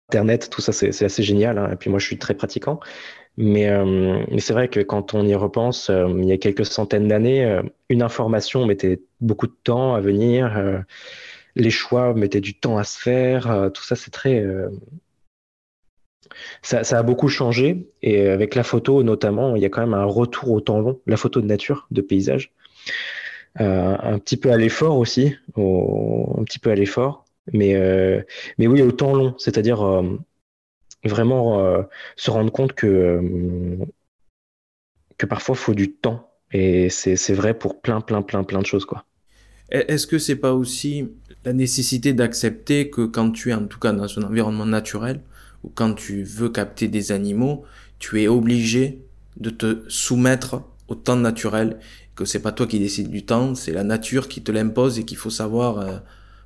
Internet, 0.10 0.50
tout 0.50 0.62
ça, 0.62 0.72
c'est 0.72 1.04
assez 1.04 1.24
génial. 1.24 1.58
Hein, 1.58 1.70
et 1.74 1.76
puis 1.76 1.90
moi, 1.90 2.00
je 2.00 2.06
suis 2.06 2.18
très 2.18 2.34
pratiquant. 2.34 2.80
Euh, 3.40 4.26
mais, 4.32 4.40
c'est 4.40 4.54
vrai 4.54 4.68
que 4.68 4.80
quand 4.80 5.14
on 5.14 5.26
y 5.26 5.36
repense, 5.36 5.90
euh, 5.90 6.08
il 6.18 6.26
y 6.26 6.32
a 6.32 6.38
quelques 6.38 6.66
centaines 6.66 7.08
d'années, 7.08 7.46
euh, 7.46 7.62
une 7.90 8.02
information 8.02 8.66
mettait 8.66 9.02
beaucoup 9.22 9.48
de 9.48 9.56
temps 9.64 9.96
à 9.96 10.02
venir, 10.02 10.84
les 11.58 11.70
choix 11.70 12.14
mettaient 12.14 12.42
du 12.42 12.54
temps 12.54 12.78
à 12.78 12.84
se 12.84 13.00
faire, 13.00 13.72
tout 13.74 13.84
ça 13.84 13.96
c'est 13.96 14.12
très... 14.12 14.46
Ça, 16.62 16.84
ça, 16.84 17.00
a 17.00 17.04
beaucoup 17.04 17.30
changé 17.30 17.88
et 18.02 18.28
avec 18.28 18.54
la 18.56 18.64
photo 18.64 19.02
notamment, 19.02 19.56
il 19.56 19.62
y 19.62 19.66
a 19.66 19.70
quand 19.70 19.82
même 19.82 19.94
un 19.94 20.04
retour 20.04 20.52
au 20.52 20.62
temps 20.62 20.80
long, 20.80 21.00
la 21.08 21.16
photo 21.18 21.40
de 21.42 21.46
nature, 21.46 21.88
de 21.92 22.02
paysage, 22.02 22.52
un 23.56 24.20
petit 24.20 24.38
peu 24.38 24.52
à 24.52 24.58
l'effort 24.58 24.98
aussi, 24.98 25.36
un 25.56 26.44
petit 26.44 26.60
peu 26.60 26.70
à 26.70 26.76
l'effort, 26.76 27.26
mais, 27.54 27.76
mais 28.58 28.68
oui 28.68 28.82
au 28.82 28.92
temps 28.92 29.14
long, 29.14 29.36
c'est-à-dire 29.38 29.82
vraiment 31.08 31.60
euh, 31.60 31.84
se 32.16 32.32
rendre 32.32 32.52
compte 32.52 32.74
que, 32.74 32.88
euh, 32.88 33.86
que 35.18 35.26
parfois 35.26 35.56
il 35.56 35.60
faut 35.60 35.74
du 35.74 35.94
temps. 35.94 36.32
Et 36.52 36.90
c'est 36.90 37.34
vrai 37.34 37.54
pour 37.54 37.82
plein, 37.82 38.00
plein, 38.00 38.22
plein, 38.22 38.44
plein 38.44 38.60
de 38.60 38.66
choses. 38.66 38.86
quoi. 38.86 39.06
Est-ce 39.70 40.08
que 40.08 40.18
c'est 40.18 40.36
pas 40.36 40.54
aussi 40.54 41.10
la 41.44 41.54
nécessité 41.54 42.14
d'accepter 42.14 42.90
que 42.90 43.06
quand 43.06 43.32
tu 43.32 43.50
es 43.50 43.54
en 43.54 43.66
tout 43.66 43.80
cas 43.80 43.92
dans 43.92 44.20
un 44.20 44.24
environnement 44.24 44.66
naturel 44.66 45.22
ou 45.64 45.72
quand 45.74 45.94
tu 45.94 46.24
veux 46.24 46.50
capter 46.50 46.88
des 46.88 47.12
animaux, 47.12 47.66
tu 48.00 48.22
es 48.22 48.28
obligé 48.28 49.02
de 49.38 49.50
te 49.50 49.84
soumettre 49.88 50.62
au 50.88 50.96
temps 50.96 51.18
naturel, 51.18 51.80
que 52.16 52.26
c'est 52.26 52.42
pas 52.42 52.52
toi 52.52 52.66
qui 52.66 52.80
décides 52.80 53.10
du 53.10 53.26
temps, 53.26 53.56
c'est 53.56 53.74
la 53.74 53.84
nature 53.84 54.28
qui 54.30 54.42
te 54.42 54.52
l'impose 54.52 55.00
et 55.00 55.04
qu'il 55.04 55.18
faut 55.18 55.30
savoir 55.30 55.80
euh, 55.80 55.98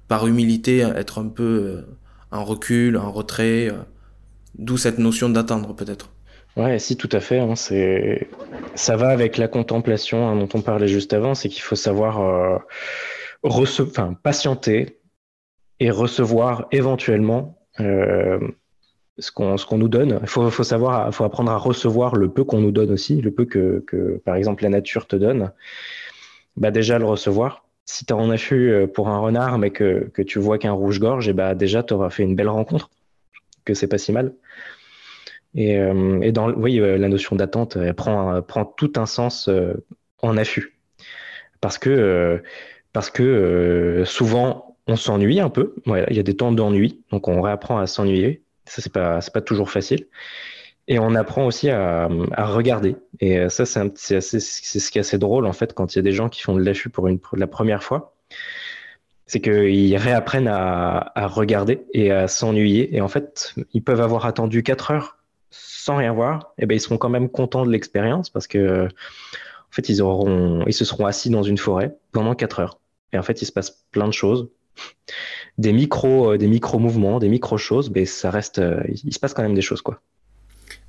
par 0.08 0.28
humilité 0.28 0.80
être 0.80 1.20
un 1.20 1.28
peu 1.28 1.84
en 2.32 2.44
recul, 2.44 2.98
en 2.98 3.12
retrait, 3.12 3.72
D'où 4.58 4.78
cette 4.78 5.00
notion 5.00 5.30
d'attendre 5.30 5.74
peut-être. 5.74 6.10
Ouais, 6.58 6.80
si, 6.80 6.98
tout 6.98 7.10
à 7.12 7.20
fait. 7.20 7.40
Hein, 7.40 7.56
c'est... 7.56 8.30
Ça 8.76 8.96
va 8.96 9.10
avec 9.10 9.38
la 9.38 9.48
contemplation 9.48 10.28
hein, 10.28 10.36
dont 10.36 10.50
on 10.54 10.62
parlait 10.62 10.88
juste 10.88 11.14
avant, 11.14 11.34
c'est 11.34 11.50
qu'il 11.50 11.62
faut 11.62 11.76
savoir 11.76 12.22
euh, 12.22 12.58
enfin, 13.44 14.14
patienter 14.22 15.00
et 15.80 15.90
recevoir 15.90 16.68
éventuellement 16.72 17.58
euh, 17.80 18.40
ce, 19.18 19.32
qu'on, 19.32 19.56
nous 19.78 19.88
donne. 19.88 20.20
Il 20.22 20.28
faut, 20.28 20.50
faut, 20.50 20.64
faut 20.64 21.24
apprendre 21.24 21.52
à 21.52 21.58
recevoir 21.58 22.16
le 22.16 22.30
peu 22.30 22.44
qu'on 22.44 22.60
nous 22.60 22.72
donne 22.72 22.92
aussi, 22.92 23.22
le 23.22 23.32
peu 23.32 23.46
que, 23.46 24.22
par 24.26 24.36
exemple, 24.36 24.64
la 24.64 24.70
nature 24.70 25.08
te 25.08 25.16
donne. 25.16 25.52
Bah, 26.58 26.72
déjà, 26.72 27.00
le 27.00 27.06
recevoir. 27.06 27.66
Si 27.86 28.06
tu 28.06 28.14
en 28.14 28.30
as 28.30 28.54
euh, 28.54 28.88
pour 28.88 29.10
un 29.10 29.20
renard, 29.20 29.58
mais 29.58 29.72
que, 29.72 30.12
tu 30.22 30.40
vois 30.40 30.58
qu'un 30.58 30.72
rouge-gorge, 30.72 31.28
et 31.28 31.34
bah, 31.34 31.56
déjà, 31.56 31.84
tu 31.84 31.94
auras 31.94 32.10
fait 32.10 32.24
une 32.24 32.36
belle 32.36 32.50
rencontre 32.50 32.90
que 33.66 33.74
c'est 33.74 33.88
pas 33.88 33.98
si 33.98 34.12
mal. 34.12 34.34
Et, 35.56 35.78
euh, 35.78 36.32
dans, 36.32 36.52
oui, 36.52 36.80
euh, 36.80 36.98
la 36.98 37.10
notion 37.10 37.36
d'attente, 37.36 37.76
elle 37.76 37.94
prend, 37.94 38.42
prend 38.42 38.66
tout 38.66 38.94
un 38.96 39.06
sens 39.06 39.48
euh, 39.48 39.74
en 40.22 40.38
affût. 40.38 40.78
Parce 41.60 41.78
que, 41.78 42.42
parce 42.94 43.10
que 43.12 44.04
souvent, 44.06 44.78
on 44.88 44.96
s'ennuie 44.96 45.40
un 45.40 45.50
peu. 45.50 45.76
il 45.86 46.16
y 46.16 46.20
a 46.20 46.24
des 46.24 46.36
temps 46.36 46.52
d'ennui, 46.52 47.04
donc 47.12 47.28
on 47.28 47.42
réapprend 47.42 47.78
à 47.78 47.88
s'ennuyer. 47.88 48.44
Ça, 48.66 48.82
c'est 48.82 48.92
pas, 48.92 49.20
pas 49.34 49.42
toujours 49.42 49.70
facile. 49.70 50.08
Et 50.88 50.98
on 50.98 51.14
apprend 51.14 51.46
aussi 51.46 51.70
à, 51.70 52.08
regarder. 52.38 52.96
Et 53.20 53.48
ça, 53.50 53.66
c'est 53.66 53.92
ce 54.20 54.92
qui 54.92 54.98
est 54.98 55.02
assez 55.02 55.20
drôle, 55.20 55.46
en 55.46 55.54
fait, 55.54 55.74
quand 55.74 55.94
il 55.94 55.98
y 55.98 56.00
a 56.00 56.04
des 56.04 56.14
gens 56.14 56.30
qui 56.30 56.42
font 56.42 56.56
de 56.56 56.64
l'affût 56.64 56.90
pour, 56.90 57.08
une, 57.08 57.20
pour 57.20 57.38
la 57.38 57.48
première 57.48 57.84
fois 57.84 58.16
c'est 59.28 59.40
qu'ils 59.40 59.96
réapprennent 59.96 60.50
à, 60.50 61.14
regarder 61.28 61.86
et 61.94 62.12
à 62.12 62.28
s'ennuyer. 62.28 62.94
Et 62.94 63.00
en 63.00 63.08
fait, 63.08 63.56
ils 63.72 63.82
peuvent 63.82 64.02
avoir 64.02 64.26
attendu 64.26 64.62
4 64.62 64.92
heures 64.92 65.21
sans 65.52 65.98
rien 65.98 66.14
voir. 66.14 66.54
Et 66.58 66.66
ben, 66.66 66.76
ils 66.76 66.82
seront 66.82 66.98
quand 66.98 67.10
même 67.10 67.30
contents 67.30 67.66
de 67.66 67.72
l'expérience 67.72 68.30
parce 68.30 68.48
que, 68.48 68.86
en 68.86 69.72
fait, 69.72 69.90
ils, 69.90 70.02
auront, 70.02 70.64
ils 70.66 70.74
se 70.74 70.86
seront 70.86 71.06
assis 71.06 71.30
dans 71.30 71.44
une 71.44 71.58
forêt 71.58 71.96
pendant 72.12 72.34
4 72.34 72.60
heures. 72.60 72.80
Et 73.14 73.18
en 73.18 73.24
fait, 73.24 73.42
il 73.42 73.46
se 73.46 73.52
passe 73.52 73.86
plein 73.92 74.08
de 74.08 74.14
choses. 74.14 74.50
Des 75.58 75.74
micro, 75.74 76.32
euh, 76.32 76.38
des 76.38 76.48
micro 76.48 76.80
mouvements, 76.80 77.20
des 77.20 77.30
micro 77.30 77.58
choses, 77.58 77.92
mais 77.92 78.06
ça 78.06 78.32
reste, 78.32 78.60
euh, 78.60 78.82
il 78.88 79.14
se 79.14 79.20
passe 79.20 79.34
quand 79.34 79.44
même 79.44 79.54
des 79.54 79.62
choses, 79.62 79.82
quoi. 79.82 80.02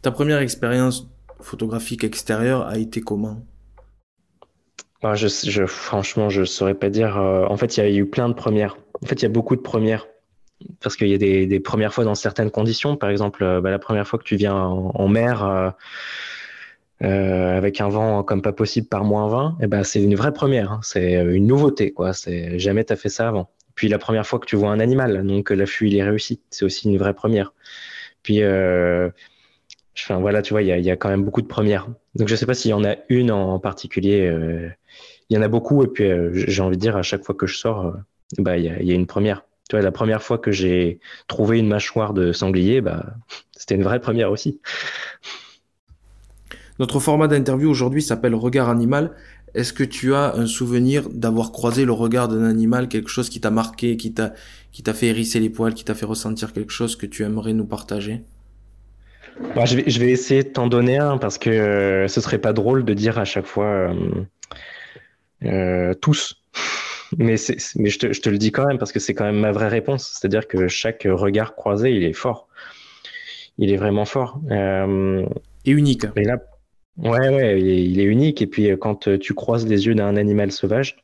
Ta 0.03 0.13
première 0.13 0.39
expérience 0.39 1.09
photographique 1.41 2.05
extérieure 2.05 2.67
a 2.67 2.79
été 2.79 3.01
comment? 3.01 3.45
Ah, 5.03 5.17
je, 5.17 5.27
je, 5.27 5.67
franchement, 5.67 6.29
je 6.29 6.45
saurais 6.45 6.75
pas 6.75 6.89
dire. 6.89 7.19
Euh, 7.19 7.45
en 7.47 7.57
fait, 7.57 7.77
il 7.77 7.81
y 7.81 7.83
a 7.83 7.91
eu 7.91 8.07
plein 8.07 8.29
de 8.29 8.35
premières. 8.35 8.77
En 9.03 9.07
fait, 9.07 9.17
il 9.17 9.23
y 9.23 9.27
a 9.27 9.31
beaucoup 9.31 9.57
de 9.57 9.61
premières. 9.61 10.07
Parce 10.81 10.97
qu'il 10.97 11.09
y 11.09 11.15
a 11.15 11.19
des, 11.19 11.61
premières 11.61 11.95
fois 11.95 12.05
dans 12.05 12.15
certaines 12.15 12.51
conditions. 12.51 12.97
Par 12.97 13.11
exemple, 13.11 13.45
euh, 13.45 13.61
bah, 13.61 13.71
la 13.71 13.79
première 13.79 14.07
fois 14.07 14.19
que 14.19 14.25
tu 14.25 14.37
viens 14.37 14.55
en, 14.55 15.09
mer 15.09 15.45
euh, 15.45 15.71
euh, 17.03 17.57
avec 17.57 17.81
un 17.81 17.89
vent 17.89 18.23
comme 18.23 18.43
pas 18.43 18.53
possible 18.53 18.89
par 18.89 19.05
moins 19.05 19.29
20, 19.29 19.59
eh 19.63 19.67
ben, 19.67 19.85
c'est 19.85 20.03
une 20.03 20.15
vraie 20.15 20.33
première. 20.33 20.73
Hein. 20.73 20.81
C'est 20.83 21.15
une 21.15 21.47
nouveauté. 21.47 21.93
quoi. 21.93 22.13
C'est 22.13 22.59
Jamais 22.59 22.85
tu 22.85 22.93
as 22.93 22.97
fait 22.97 23.09
ça 23.09 23.29
avant. 23.29 23.51
Puis 23.75 23.89
la 23.89 23.99
première 23.99 24.27
fois 24.27 24.39
que 24.39 24.47
tu 24.47 24.57
vois 24.57 24.71
un 24.71 24.81
animal, 24.81 25.27
donc 25.27 25.51
l'affût, 25.51 25.89
il 25.89 25.97
est 25.97 26.03
réussi. 26.03 26.41
C'est 26.51 26.65
aussi 26.65 26.91
une 26.91 26.99
vraie 26.99 27.15
première. 27.15 27.53
Puis, 28.23 28.41
voilà, 30.09 30.43
tu 30.43 30.55
vois, 30.55 30.63
il 30.63 30.69
y 30.69 30.91
a, 30.91 30.97
quand 30.97 31.09
même 31.09 31.25
beaucoup 31.25 31.43
de 31.43 31.47
premières. 31.47 31.89
Donc, 32.15 32.29
je 32.29 32.37
sais 32.37 32.47
pas 32.47 32.55
s'il 32.55 32.71
y 32.71 32.75
en 32.75 32.85
a 32.85 32.97
une 33.09 33.31
en 33.31 33.59
particulier 33.59 34.31
il 35.31 35.37
y 35.37 35.39
en 35.39 35.43
a 35.43 35.49
beaucoup. 35.49 35.83
Et 35.83 35.89
puis, 35.89 36.05
j'ai 36.35 36.63
envie 36.63 36.77
de 36.77 36.83
dire, 36.83 36.97
à 36.97 37.03
chaque 37.03 37.25
fois 37.25 37.35
que 37.35 37.47
je 37.47 37.57
sors, 37.57 37.95
bah, 38.39 38.57
il 38.57 38.65
y, 38.65 38.93
a, 38.93 38.95
une 38.95 39.07
première. 39.07 39.45
Tu 39.73 39.77
vois, 39.77 39.83
la 39.83 39.91
première 39.91 40.23
fois 40.23 40.37
que 40.37 40.53
j'ai 40.53 41.01
trouvé 41.29 41.59
une 41.59 41.67
mâchoire 41.67 42.13
de 42.13 42.33
sanglier, 42.33 42.83
bah, 42.83 43.15
c'était 43.57 43.75
une 43.75 43.83
vraie 43.83 44.03
première 44.03 44.31
aussi. 44.31 44.61
Notre 46.79 47.01
format 47.01 47.27
d'interview 47.27 47.71
aujourd'hui 47.71 48.03
s'appelle 48.03 48.35
Regard 48.35 48.69
animal. 48.69 49.13
Est-ce 49.55 49.73
que 49.73 49.83
tu 49.83 50.15
as 50.15 50.35
un 50.35 50.45
souvenir 50.45 51.09
d'avoir 51.09 51.53
croisé 51.53 51.87
le 51.87 51.93
regard 51.93 52.29
d'un 52.29 52.45
animal, 52.45 52.89
quelque 52.89 53.09
chose 53.09 53.31
qui 53.31 53.41
t'a 53.41 53.51
marqué, 53.51 53.97
qui 53.97 54.13
t'a, 54.13 54.35
qui 54.73 54.83
t'a 54.83 54.93
fait 54.93 55.07
hérisser 55.07 55.41
les 55.41 55.49
poils, 55.49 55.73
qui 55.73 55.85
t'a 55.85 55.95
fait 55.95 56.05
ressentir 56.05 56.53
quelque 56.53 56.71
chose 56.71 56.95
que 56.95 57.07
tu 57.07 57.23
aimerais 57.23 57.55
nous 57.55 57.65
partager? 57.65 58.25
Bah, 59.57 59.65
je, 59.65 59.77
vais, 59.77 59.85
je 59.87 59.99
vais 60.01 60.11
essayer 60.11 60.43
de 60.43 60.51
t'en 60.51 60.67
donner 60.67 60.99
un 60.99 61.17
parce 61.17 61.39
que 61.39 61.49
euh, 61.49 62.09
ce 62.09 62.21
serait 62.21 62.37
pas 62.37 62.53
drôle 62.53 62.85
de 62.85 62.93
dire 62.93 63.19
à 63.19 63.25
chaque 63.25 63.47
fois 63.47 63.95
euh, 65.45 65.95
tous. 65.95 66.43
Mais, 67.19 67.37
mais 67.77 67.91
je, 67.91 67.99
te, 67.99 68.13
je, 68.13 68.21
te, 68.21 68.29
le 68.29 68.39
dis 68.39 68.53
quand 68.53 68.67
même 68.67 68.79
parce 68.79 68.93
que 68.93 69.01
c'est 69.01 69.15
quand 69.15 69.25
même 69.25 69.39
ma 69.39 69.53
vraie 69.53 69.69
réponse. 69.69 70.19
C'est-à-dire 70.19 70.49
que 70.49 70.69
chaque 70.69 71.07
regard 71.09 71.55
croisé, 71.55 71.93
il 71.93 72.05
est 72.05 72.13
fort. 72.13 72.49
Il 73.59 73.73
est 73.73 73.77
vraiment 73.77 74.05
fort. 74.05 74.41
Euh, 74.51 75.27
et 75.65 75.71
unique. 75.71 76.05
Et 76.17 76.25
là, 76.25 76.39
ouais, 76.99 77.29
ouais, 77.29 77.61
il 77.61 78.01
est, 78.01 78.05
unique. 78.05 78.43
Et 78.43 78.47
puis 78.47 78.71
quand 78.79 79.19
tu 79.19 79.35
croises 79.35 79.67
les 79.67 79.87
yeux 79.87 79.95
d'un 79.95 80.17
animal 80.17 80.53
sauvage, 80.53 80.97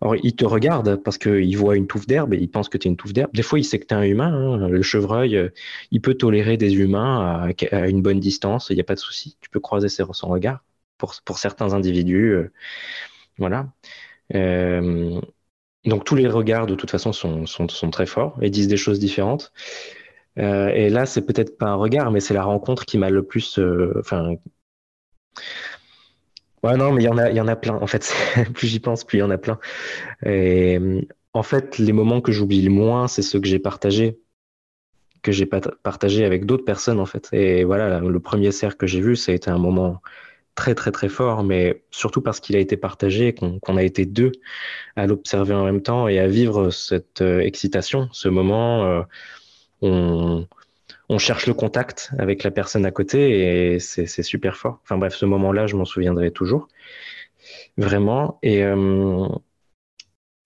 alors, 0.00 0.14
il 0.22 0.36
te 0.36 0.44
regarde 0.44 1.02
parce 1.02 1.18
qu'il 1.18 1.56
voit 1.56 1.76
une 1.76 1.88
touffe 1.88 2.06
d'herbe 2.06 2.32
et 2.32 2.38
il 2.38 2.48
pense 2.48 2.68
que 2.68 2.78
tu 2.78 2.86
es 2.86 2.90
une 2.90 2.96
touffe 2.96 3.12
d'herbe. 3.12 3.32
Des 3.34 3.42
fois, 3.42 3.58
il 3.58 3.64
sait 3.64 3.80
que 3.80 3.86
tu 3.86 3.94
es 3.94 3.96
un 3.96 4.02
humain. 4.02 4.32
Hein. 4.32 4.68
Le 4.68 4.82
chevreuil, 4.82 5.50
il 5.90 6.00
peut 6.00 6.14
tolérer 6.14 6.56
des 6.56 6.76
humains 6.76 7.50
à, 7.72 7.76
à 7.76 7.88
une 7.88 8.00
bonne 8.00 8.20
distance. 8.20 8.68
Il 8.70 8.76
n'y 8.76 8.80
a 8.80 8.84
pas 8.84 8.94
de 8.94 9.00
souci. 9.00 9.36
Tu 9.40 9.50
peux 9.50 9.58
croiser 9.58 9.88
son 9.88 10.28
regard 10.28 10.62
pour, 10.98 11.14
pour 11.24 11.38
certains 11.38 11.74
individus. 11.74 12.36
Voilà. 13.38 13.66
Euh, 14.34 15.20
donc 15.84 16.04
tous 16.04 16.16
les 16.16 16.28
regards 16.28 16.66
de 16.66 16.74
toute 16.74 16.90
façon 16.90 17.12
sont, 17.12 17.46
sont, 17.46 17.68
sont 17.68 17.90
très 17.90 18.06
forts 18.06 18.38
et 18.42 18.50
disent 18.50 18.68
des 18.68 18.76
choses 18.76 18.98
différentes. 19.00 19.52
Euh, 20.38 20.68
et 20.70 20.90
là, 20.90 21.06
c'est 21.06 21.22
peut-être 21.26 21.58
pas 21.58 21.66
un 21.68 21.74
regard, 21.76 22.10
mais 22.12 22.20
c'est 22.20 22.34
la 22.34 22.44
rencontre 22.44 22.86
qui 22.86 22.98
m'a 22.98 23.10
le 23.10 23.24
plus. 23.24 23.58
euh, 23.58 23.94
Enfin. 24.00 24.36
ouais, 26.62 26.76
non, 26.76 26.92
mais 26.92 27.02
il 27.02 27.06
y 27.06 27.08
en 27.08 27.18
a, 27.18 27.30
y 27.30 27.40
en 27.40 27.48
a 27.48 27.56
plein. 27.56 27.74
En 27.76 27.86
fait, 27.86 28.12
plus 28.54 28.68
j'y 28.68 28.80
pense, 28.80 29.04
plus 29.04 29.18
il 29.18 29.20
y 29.20 29.24
en 29.24 29.30
a 29.30 29.38
plein. 29.38 29.58
Et 30.24 30.78
en 31.34 31.42
fait, 31.42 31.78
les 31.78 31.92
moments 31.92 32.20
que 32.20 32.32
j'oublie 32.32 32.62
le 32.62 32.70
moins, 32.70 33.08
c'est 33.08 33.22
ceux 33.22 33.40
que 33.40 33.48
j'ai 33.48 33.58
partagés, 33.58 34.20
que 35.22 35.32
j'ai 35.32 35.46
pas 35.46 35.60
partagé 35.82 36.24
avec 36.24 36.46
d'autres 36.46 36.64
personnes, 36.64 37.00
en 37.00 37.06
fait. 37.06 37.28
Et 37.32 37.64
voilà, 37.64 38.00
le 38.00 38.20
premier 38.20 38.52
cercle 38.52 38.76
que 38.76 38.86
j'ai 38.86 39.00
vu, 39.00 39.16
ça 39.16 39.32
a 39.32 39.34
été 39.34 39.50
un 39.50 39.58
moment 39.58 40.00
très 40.58 40.74
très 40.74 40.90
très 40.90 41.08
fort, 41.08 41.44
mais 41.44 41.84
surtout 41.92 42.20
parce 42.20 42.40
qu'il 42.40 42.56
a 42.56 42.58
été 42.58 42.76
partagé, 42.76 43.32
qu'on 43.32 43.76
a 43.76 43.82
été 43.84 44.06
deux 44.06 44.32
à 44.96 45.06
l'observer 45.06 45.54
en 45.54 45.64
même 45.64 45.82
temps 45.82 46.08
et 46.08 46.18
à 46.18 46.26
vivre 46.26 46.70
cette 46.70 47.22
euh, 47.22 47.38
excitation, 47.40 48.08
ce 48.10 48.28
moment. 48.28 49.06
euh, 49.82 50.44
on, 51.08 51.18
cherche 51.18 51.46
le 51.46 51.54
contact 51.54 52.10
avec 52.18 52.42
la 52.42 52.50
personne 52.50 52.84
à 52.86 52.90
côté 52.90 53.74
et 53.74 53.78
c'est 53.78 54.22
super 54.24 54.56
fort. 54.56 54.80
Enfin 54.82 54.98
bref, 54.98 55.14
ce 55.14 55.26
moment-là, 55.26 55.68
je 55.68 55.76
m'en 55.76 55.84
souviendrai 55.84 56.32
toujours, 56.32 56.66
vraiment. 57.76 58.40
Et, 58.42 58.64
euh, 58.64 59.28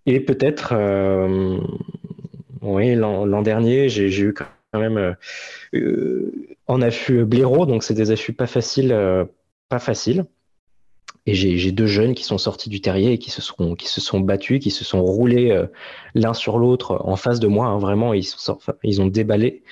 et 0.04 0.20
peut-être, 0.20 0.74
oui, 2.60 2.94
l'an 2.94 3.42
dernier, 3.42 3.88
j'ai 3.88 4.20
eu 4.20 4.34
quand 4.34 4.46
même 4.78 5.16
en 6.66 6.82
affût 6.82 7.24
blaireau, 7.24 7.66
donc 7.66 7.82
c'est 7.82 7.94
des 7.94 8.10
affûts 8.10 8.34
pas 8.34 8.46
faciles, 8.46 8.92
pas 9.72 9.78
faciles. 9.78 10.26
Et 11.24 11.34
j'ai 11.34 11.72
deux 11.72 11.86
jeunes 11.86 12.14
qui 12.14 12.24
sont 12.24 12.36
sortis 12.36 12.68
du 12.68 12.80
terrier 12.80 13.12
et 13.12 13.18
qui 13.18 13.30
se 13.30 13.40
sont, 13.40 13.74
qui 13.74 13.88
se 13.88 14.00
sont 14.00 14.20
battus, 14.20 14.60
qui 14.60 14.70
se 14.70 14.84
sont 14.84 15.02
roulés 15.02 15.50
euh, 15.50 15.66
l'un 16.14 16.34
sur 16.34 16.58
l'autre 16.58 17.00
en 17.04 17.16
face 17.16 17.38
de 17.40 17.46
moi. 17.46 17.68
hein, 17.68 17.78
vraiment, 17.78 18.12
ils, 18.12 18.24
sont 18.24 18.58
ils 18.82 19.00
ont 19.00 19.06
déballé 19.06 19.62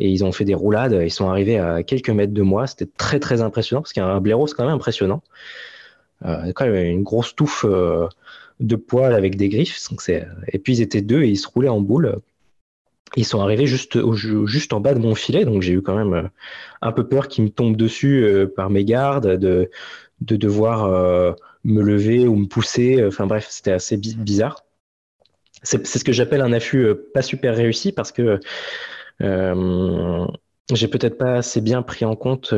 et 0.00 0.10
ils 0.10 0.24
ont 0.24 0.32
fait 0.32 0.44
des 0.44 0.54
roulades. 0.54 0.98
Ils 1.00 1.12
sont 1.12 1.28
arrivés 1.30 1.58
à 1.58 1.82
quelques 1.84 2.10
mètres 2.10 2.34
de 2.34 2.42
moi. 2.42 2.66
C'était 2.66 2.90
très, 2.98 3.18
très 3.18 3.40
impressionnant 3.40 3.80
parce 3.82 3.94
qu'un 3.94 4.20
blaireau, 4.20 4.46
c'est 4.46 4.56
quand 4.56 4.66
même 4.66 4.74
impressionnant. 4.74 5.22
Euh, 6.24 6.52
quand 6.54 6.66
même 6.66 6.74
une 6.74 7.02
grosse 7.02 7.34
touffe 7.34 7.64
euh, 7.66 8.08
de 8.60 8.76
poils 8.76 9.14
avec 9.14 9.36
des 9.36 9.48
griffes. 9.48 9.78
Donc. 9.88 10.02
Et 10.52 10.58
puis 10.58 10.74
ils 10.74 10.82
étaient 10.82 11.02
deux 11.02 11.22
et 11.22 11.28
ils 11.28 11.38
se 11.38 11.48
roulaient 11.48 11.68
en 11.68 11.80
boule. 11.80 12.18
Ils 13.16 13.24
sont 13.24 13.40
arrivés 13.40 13.66
juste, 13.66 13.96
au- 13.96 14.14
juste 14.46 14.72
en 14.72 14.80
bas 14.80 14.94
de 14.94 14.98
mon 14.98 15.14
filet. 15.14 15.44
Donc 15.44 15.62
j'ai 15.62 15.72
eu 15.74 15.82
quand 15.82 15.96
même 15.96 16.14
euh, 16.14 16.28
un 16.82 16.92
peu 16.92 17.08
peur 17.08 17.28
qu'ils 17.28 17.44
me 17.44 17.50
tombent 17.50 17.76
dessus 17.76 18.24
euh, 18.24 18.46
par 18.46 18.70
mes 18.70 18.84
gardes, 18.84 19.28
de, 19.38 19.70
de 20.22 20.36
devoir 20.36 20.84
euh, 20.86 21.32
me 21.64 21.82
lever 21.82 22.26
ou 22.28 22.36
me 22.36 22.46
pousser. 22.46 23.04
Enfin 23.06 23.26
bref, 23.26 23.48
c'était 23.50 23.72
assez 23.72 23.96
bi- 23.96 24.16
bizarre. 24.16 24.64
C'est 25.62 25.84
ce 25.86 26.04
que 26.04 26.12
j'appelle 26.12 26.42
un 26.42 26.52
affût 26.52 26.86
pas 27.14 27.22
super 27.22 27.56
réussi 27.56 27.90
parce 27.92 28.12
que 28.12 28.38
euh, 29.22 30.26
j'ai 30.72 30.88
peut-être 30.88 31.18
pas 31.18 31.36
assez 31.36 31.60
bien 31.60 31.82
pris 31.82 32.04
en 32.04 32.16
compte. 32.16 32.54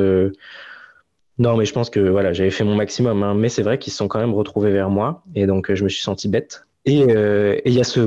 non, 1.39 1.57
mais 1.57 1.65
je 1.65 1.73
pense 1.73 1.89
que 1.91 2.01
voilà, 2.01 2.33
j'avais 2.33 2.51
fait 2.51 2.65
mon 2.65 2.75
maximum. 2.75 3.23
hein. 3.23 3.35
mais 3.35 3.49
c'est 3.49 3.63
vrai 3.63 3.79
qu'ils 3.79 3.93
se 3.93 3.99
sont 3.99 4.09
quand 4.09 4.19
même 4.19 4.35
retrouvés 4.35 4.73
vers 4.73 4.91
moi 4.91 5.23
et 5.35 5.47
donc 5.47 5.73
je 5.73 5.85
me 5.85 5.89
suis 5.89 6.03
senti 6.03 6.29
bête. 6.29 6.67
Et 6.89 7.05
euh, 7.11 7.55
et 7.65 7.69
il 7.71 7.75
y 7.75 7.81
a 7.81 7.85
ce, 7.85 8.01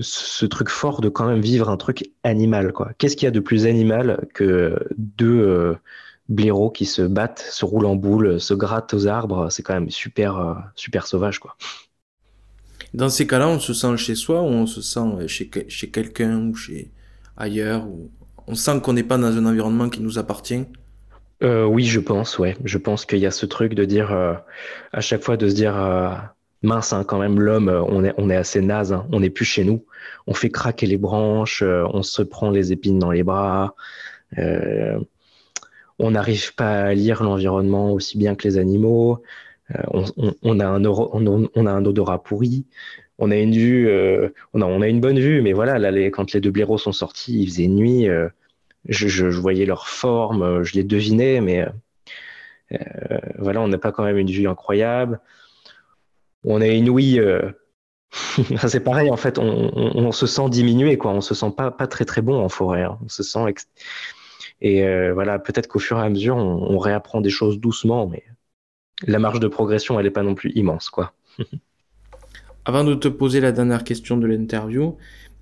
ce 0.00 0.46
truc 0.46 0.70
fort 0.70 1.02
de 1.02 1.10
quand 1.10 1.26
même 1.26 1.42
vivre 1.42 1.68
un 1.68 1.76
truc 1.76 2.10
animal, 2.22 2.72
quoi. 2.72 2.92
Qu'est-ce 2.96 3.14
qu'il 3.14 3.26
y 3.26 3.28
a 3.28 3.32
de 3.32 3.40
plus 3.40 3.66
animal 3.66 4.26
que 4.32 4.78
deux 4.96 5.40
euh, 5.42 5.74
blaireaux 6.30 6.70
qui 6.70 6.86
se 6.86 7.02
battent, 7.02 7.44
se 7.50 7.66
roulent 7.66 7.84
en 7.86 7.96
boule, 7.96 8.40
se 8.40 8.54
grattent 8.54 8.94
aux 8.94 9.06
arbres? 9.06 9.50
C'est 9.50 9.62
quand 9.62 9.74
même 9.74 9.90
super, 9.90 10.38
euh, 10.38 10.54
super 10.76 11.06
sauvage, 11.06 11.40
quoi. 11.40 11.56
Dans 12.94 13.10
ces 13.10 13.26
cas-là, 13.26 13.48
on 13.48 13.58
se 13.58 13.74
sent 13.74 13.96
chez 13.98 14.14
soi 14.14 14.40
ou 14.42 14.46
on 14.46 14.66
se 14.66 14.80
sent 14.80 15.26
chez, 15.26 15.50
chez 15.68 15.90
quelqu'un 15.90 16.48
ou 16.48 16.54
chez 16.54 16.90
ailleurs 17.36 17.86
ou 17.86 18.10
on 18.46 18.54
sent 18.54 18.80
qu'on 18.82 18.94
n'est 18.94 19.02
pas 19.02 19.18
dans 19.18 19.36
un 19.36 19.46
environnement 19.46 19.88
qui 19.88 20.00
nous 20.00 20.18
appartient? 20.18 20.64
Euh, 21.42 21.64
oui, 21.64 21.84
je 21.84 22.00
pense, 22.00 22.38
ouais. 22.38 22.56
Je 22.64 22.78
pense 22.78 23.04
qu'il 23.04 23.18
y 23.18 23.26
a 23.26 23.30
ce 23.30 23.46
truc 23.46 23.74
de 23.74 23.84
dire, 23.84 24.12
euh, 24.12 24.34
à 24.92 25.00
chaque 25.00 25.22
fois, 25.22 25.36
de 25.36 25.48
se 25.48 25.54
dire, 25.54 25.76
euh, 25.76 26.10
mince, 26.62 26.92
hein, 26.92 27.04
quand 27.04 27.18
même, 27.18 27.40
l'homme, 27.40 27.68
euh, 27.68 27.82
on 27.82 28.30
est, 28.30 28.36
assez 28.36 28.60
naze, 28.60 28.92
hein, 28.92 29.06
on 29.12 29.20
n'est 29.20 29.30
plus 29.30 29.44
chez 29.44 29.64
nous. 29.64 29.84
On 30.26 30.34
fait 30.34 30.50
craquer 30.50 30.86
les 30.86 30.96
branches, 30.96 31.62
euh, 31.62 31.84
on 31.92 32.02
se 32.02 32.22
prend 32.22 32.50
les 32.50 32.72
épines 32.72 32.98
dans 32.98 33.10
les 33.10 33.22
bras, 33.22 33.74
euh, 34.38 34.98
on 35.98 36.12
n'arrive 36.12 36.54
pas 36.54 36.82
à 36.82 36.94
lire 36.94 37.22
l'environnement 37.22 37.92
aussi 37.92 38.18
bien 38.18 38.34
que 38.34 38.48
les 38.48 38.58
animaux, 38.58 39.22
on, 39.92 40.60
a 40.60 40.66
un, 40.66 41.84
odorat 41.84 42.22
pourri. 42.22 42.66
On 43.18 43.30
a 43.30 43.36
une 43.36 43.52
vue, 43.52 43.88
on 44.52 44.80
a, 44.82 44.88
une 44.88 45.00
bonne 45.00 45.20
vue, 45.20 45.42
mais 45.42 45.52
voilà, 45.52 45.78
quand 46.10 46.32
les 46.32 46.40
deux 46.40 46.50
blaireaux 46.50 46.78
sont 46.78 46.92
sortis, 46.92 47.42
il 47.42 47.46
faisait 47.46 47.68
nuit. 47.68 48.08
je, 48.88 49.08
je- 49.08 49.26
voyais 49.26 49.64
leur 49.64 49.86
forme, 49.88 50.62
je 50.64 50.74
les 50.74 50.82
devinais, 50.84 51.40
mais 51.40 51.66
voilà, 53.38 53.60
on 53.60 53.68
n'a 53.68 53.78
pas 53.78 53.92
quand 53.92 54.04
même 54.04 54.18
une 54.18 54.30
vue 54.30 54.48
incroyable. 54.48 55.20
On 56.44 56.60
une 56.60 56.90
ouïe, 56.90 57.20
euh, 57.20 57.52
c'est 58.68 58.82
pareil 58.82 59.10
en 59.10 59.16
fait, 59.16 59.38
on, 59.38 60.12
se 60.12 60.26
sent 60.26 60.48
diminué, 60.50 60.98
quoi. 60.98 61.12
On 61.12 61.20
se 61.20 61.34
sent 61.34 61.52
pas, 61.56 61.70
très 61.70 62.04
très 62.04 62.22
bon 62.22 62.38
en 62.38 62.48
forêt. 62.48 62.82
hein. 62.82 62.98
On 63.04 63.08
se 63.08 63.22
sent 63.22 63.54
et 64.62 64.84
euh, 64.84 65.12
voilà, 65.12 65.40
peut-être 65.40 65.66
qu'au 65.66 65.80
fur 65.80 65.98
et 65.98 66.02
à 66.02 66.08
mesure, 66.08 66.36
on, 66.36 66.78
réapprend 66.78 67.20
des 67.20 67.30
choses 67.30 67.58
doucement, 67.58 68.06
mais 68.06 68.22
la 69.06 69.18
marge 69.18 69.40
de 69.40 69.48
progression, 69.48 69.98
elle 69.98 70.06
est 70.06 70.10
pas 70.10 70.22
non 70.22 70.36
plus 70.36 70.52
immense, 70.54 70.88
quoi. 70.88 71.12
Avant 72.64 72.84
de 72.84 72.94
te 72.94 73.08
poser 73.08 73.40
la 73.40 73.50
dernière 73.50 73.82
question 73.82 74.16
de 74.16 74.26
l'interview, 74.28 74.96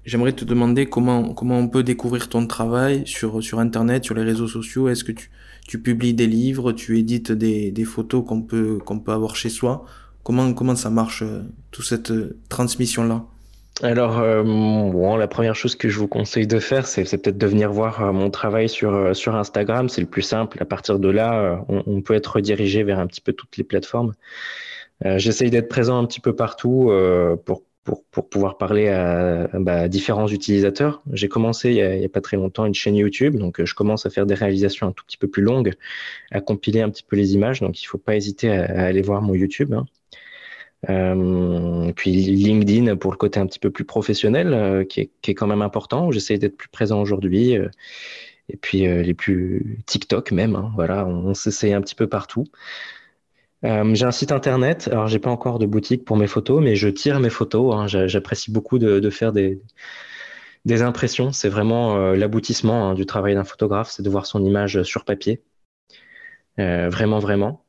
j'aimerais 0.06 0.32
te 0.32 0.46
demander 0.46 0.86
comment, 0.86 1.34
comment 1.34 1.58
on 1.58 1.68
peut 1.68 1.82
découvrir 1.82 2.30
ton 2.30 2.46
travail 2.46 3.06
sur, 3.06 3.36
Internet, 3.58 4.06
sur 4.06 4.14
les 4.14 4.22
réseaux 4.22 4.48
sociaux. 4.48 4.88
Est-ce 4.88 5.04
que 5.04 5.12
tu, 5.12 5.82
publies 5.82 6.14
des 6.14 6.26
livres, 6.26 6.72
tu 6.72 6.98
édites 6.98 7.30
des, 7.30 7.70
des 7.70 7.84
photos 7.84 8.24
qu'on 8.26 8.40
peut, 8.40 8.78
qu'on 8.78 9.00
peut 9.00 9.12
avoir 9.12 9.36
chez 9.36 9.50
soi? 9.50 9.84
Comment, 10.22 10.76
ça 10.76 10.90
marche, 10.90 11.22
euh, 11.22 11.42
toute 11.70 11.84
cette 11.84 12.10
euh, 12.10 12.38
transmission-là? 12.48 13.24
Alors, 13.82 14.18
euh, 14.18 15.16
la 15.16 15.28
première 15.28 15.54
chose 15.54 15.74
que 15.74 15.88
je 15.88 15.98
vous 15.98 16.08
conseille 16.08 16.46
de 16.46 16.58
faire, 16.58 16.86
c'est 16.86 17.04
peut-être 17.04 17.38
de 17.38 17.46
venir 17.46 17.72
voir 17.72 18.12
mon 18.12 18.30
travail 18.30 18.68
sur, 18.68 18.94
Instagram. 19.34 19.88
C'est 19.88 20.02
le 20.02 20.06
plus 20.06 20.22
simple. 20.22 20.58
À 20.60 20.66
partir 20.66 20.98
de 20.98 21.08
là, 21.08 21.64
on, 21.68 21.82
on 21.86 22.02
peut 22.02 22.12
être 22.12 22.36
redirigé 22.36 22.82
vers 22.82 22.98
un 22.98 23.06
petit 23.06 23.22
peu 23.22 23.32
toutes 23.32 23.56
les 23.56 23.64
plateformes. 23.64 24.12
J'essaye 25.02 25.48
d'être 25.48 25.68
présent 25.68 25.98
un 25.98 26.04
petit 26.04 26.20
peu 26.20 26.36
partout 26.36 26.92
pour, 27.46 27.62
pour, 27.84 28.28
pouvoir 28.28 28.58
parler 28.58 28.88
à, 28.88 29.48
bah, 29.54 29.80
à 29.80 29.88
différents 29.88 30.28
utilisateurs. 30.28 31.02
J'ai 31.12 31.28
commencé 31.28 31.70
il 31.70 31.76
y, 31.76 32.04
a, 32.04 32.08
pas 32.08 32.20
très 32.20 32.36
longtemps 32.36 32.66
une 32.66 32.74
chaîne 32.74 32.96
YouTube, 32.96 33.36
donc 33.36 33.60
euh, 33.60 33.66
je 33.66 33.74
commence 33.74 34.06
à 34.06 34.10
faire 34.10 34.26
des 34.26 34.34
réalisations 34.34 34.86
un 34.88 34.92
tout 34.92 35.04
petit 35.04 35.16
peu 35.16 35.28
plus 35.28 35.42
longues, 35.42 35.72
à 36.30 36.40
compiler 36.40 36.82
un 36.82 36.90
petit 36.90 37.02
peu 37.02 37.16
les 37.16 37.34
images. 37.34 37.60
Donc, 37.60 37.82
il 37.82 37.86
faut 37.86 37.98
pas 37.98 38.16
hésiter 38.16 38.50
à, 38.50 38.84
aller 38.84 39.02
voir 39.02 39.22
mon 39.22 39.34
YouTube. 39.34 39.72
hein. 39.72 39.86
Euh, 40.88 41.92
puis 41.94 42.10
LinkedIn 42.10 42.96
pour 42.96 43.12
le 43.12 43.18
côté 43.18 43.38
un 43.38 43.46
petit 43.46 43.58
peu 43.58 43.70
plus 43.70 43.84
professionnel, 43.84 44.54
euh, 44.54 44.84
qui, 44.84 45.00
est, 45.00 45.34
quand 45.34 45.46
même 45.46 45.62
important, 45.62 46.06
où 46.06 46.12
j'essaie 46.12 46.38
d'être 46.38 46.56
plus 46.56 46.68
présent 46.68 47.00
aujourd'hui. 47.00 47.52
et 48.48 48.56
puis 48.56 48.80
les 48.80 49.14
plus 49.14 49.78
TikTok 49.86 50.32
même, 50.32 50.56
hein, 50.56 50.72
voilà, 50.74 51.06
on, 51.06 51.28
on 51.28 51.34
s'essaye 51.34 51.72
un 51.72 51.80
petit 51.82 51.94
peu 51.94 52.08
partout. 52.08 52.46
Euh, 53.64 53.94
j'ai 53.94 54.06
un 54.06 54.10
site 54.10 54.32
internet, 54.32 54.88
alors 54.90 55.06
j'ai 55.06 55.18
pas 55.18 55.30
encore 55.30 55.58
de 55.58 55.66
boutique 55.66 56.04
pour 56.04 56.16
mes 56.16 56.26
photos, 56.26 56.62
mais 56.62 56.76
je 56.76 56.88
tire 56.88 57.20
mes 57.20 57.30
photos. 57.30 57.74
hein, 57.74 57.86
j'a- 57.86 58.06
J'apprécie 58.06 58.50
beaucoup 58.50 58.78
de, 58.78 59.10
faire 59.10 59.32
des, 59.32 59.60
impressions. 60.82 61.32
C'est 61.32 61.48
vraiment 61.48 61.96
euh, 61.96 62.16
l'aboutissement 62.16 62.90
hein, 62.90 62.94
du 62.94 63.06
travail 63.06 63.34
d'un 63.34 63.44
photographe, 63.44 63.90
c'est 63.90 64.02
de 64.02 64.10
voir 64.10 64.26
son 64.26 64.44
image 64.44 64.82
sur 64.82 65.04
papier. 65.04 65.42
Euh, 66.58 66.88
vraiment, 66.88 67.18
vraiment. 67.18 67.64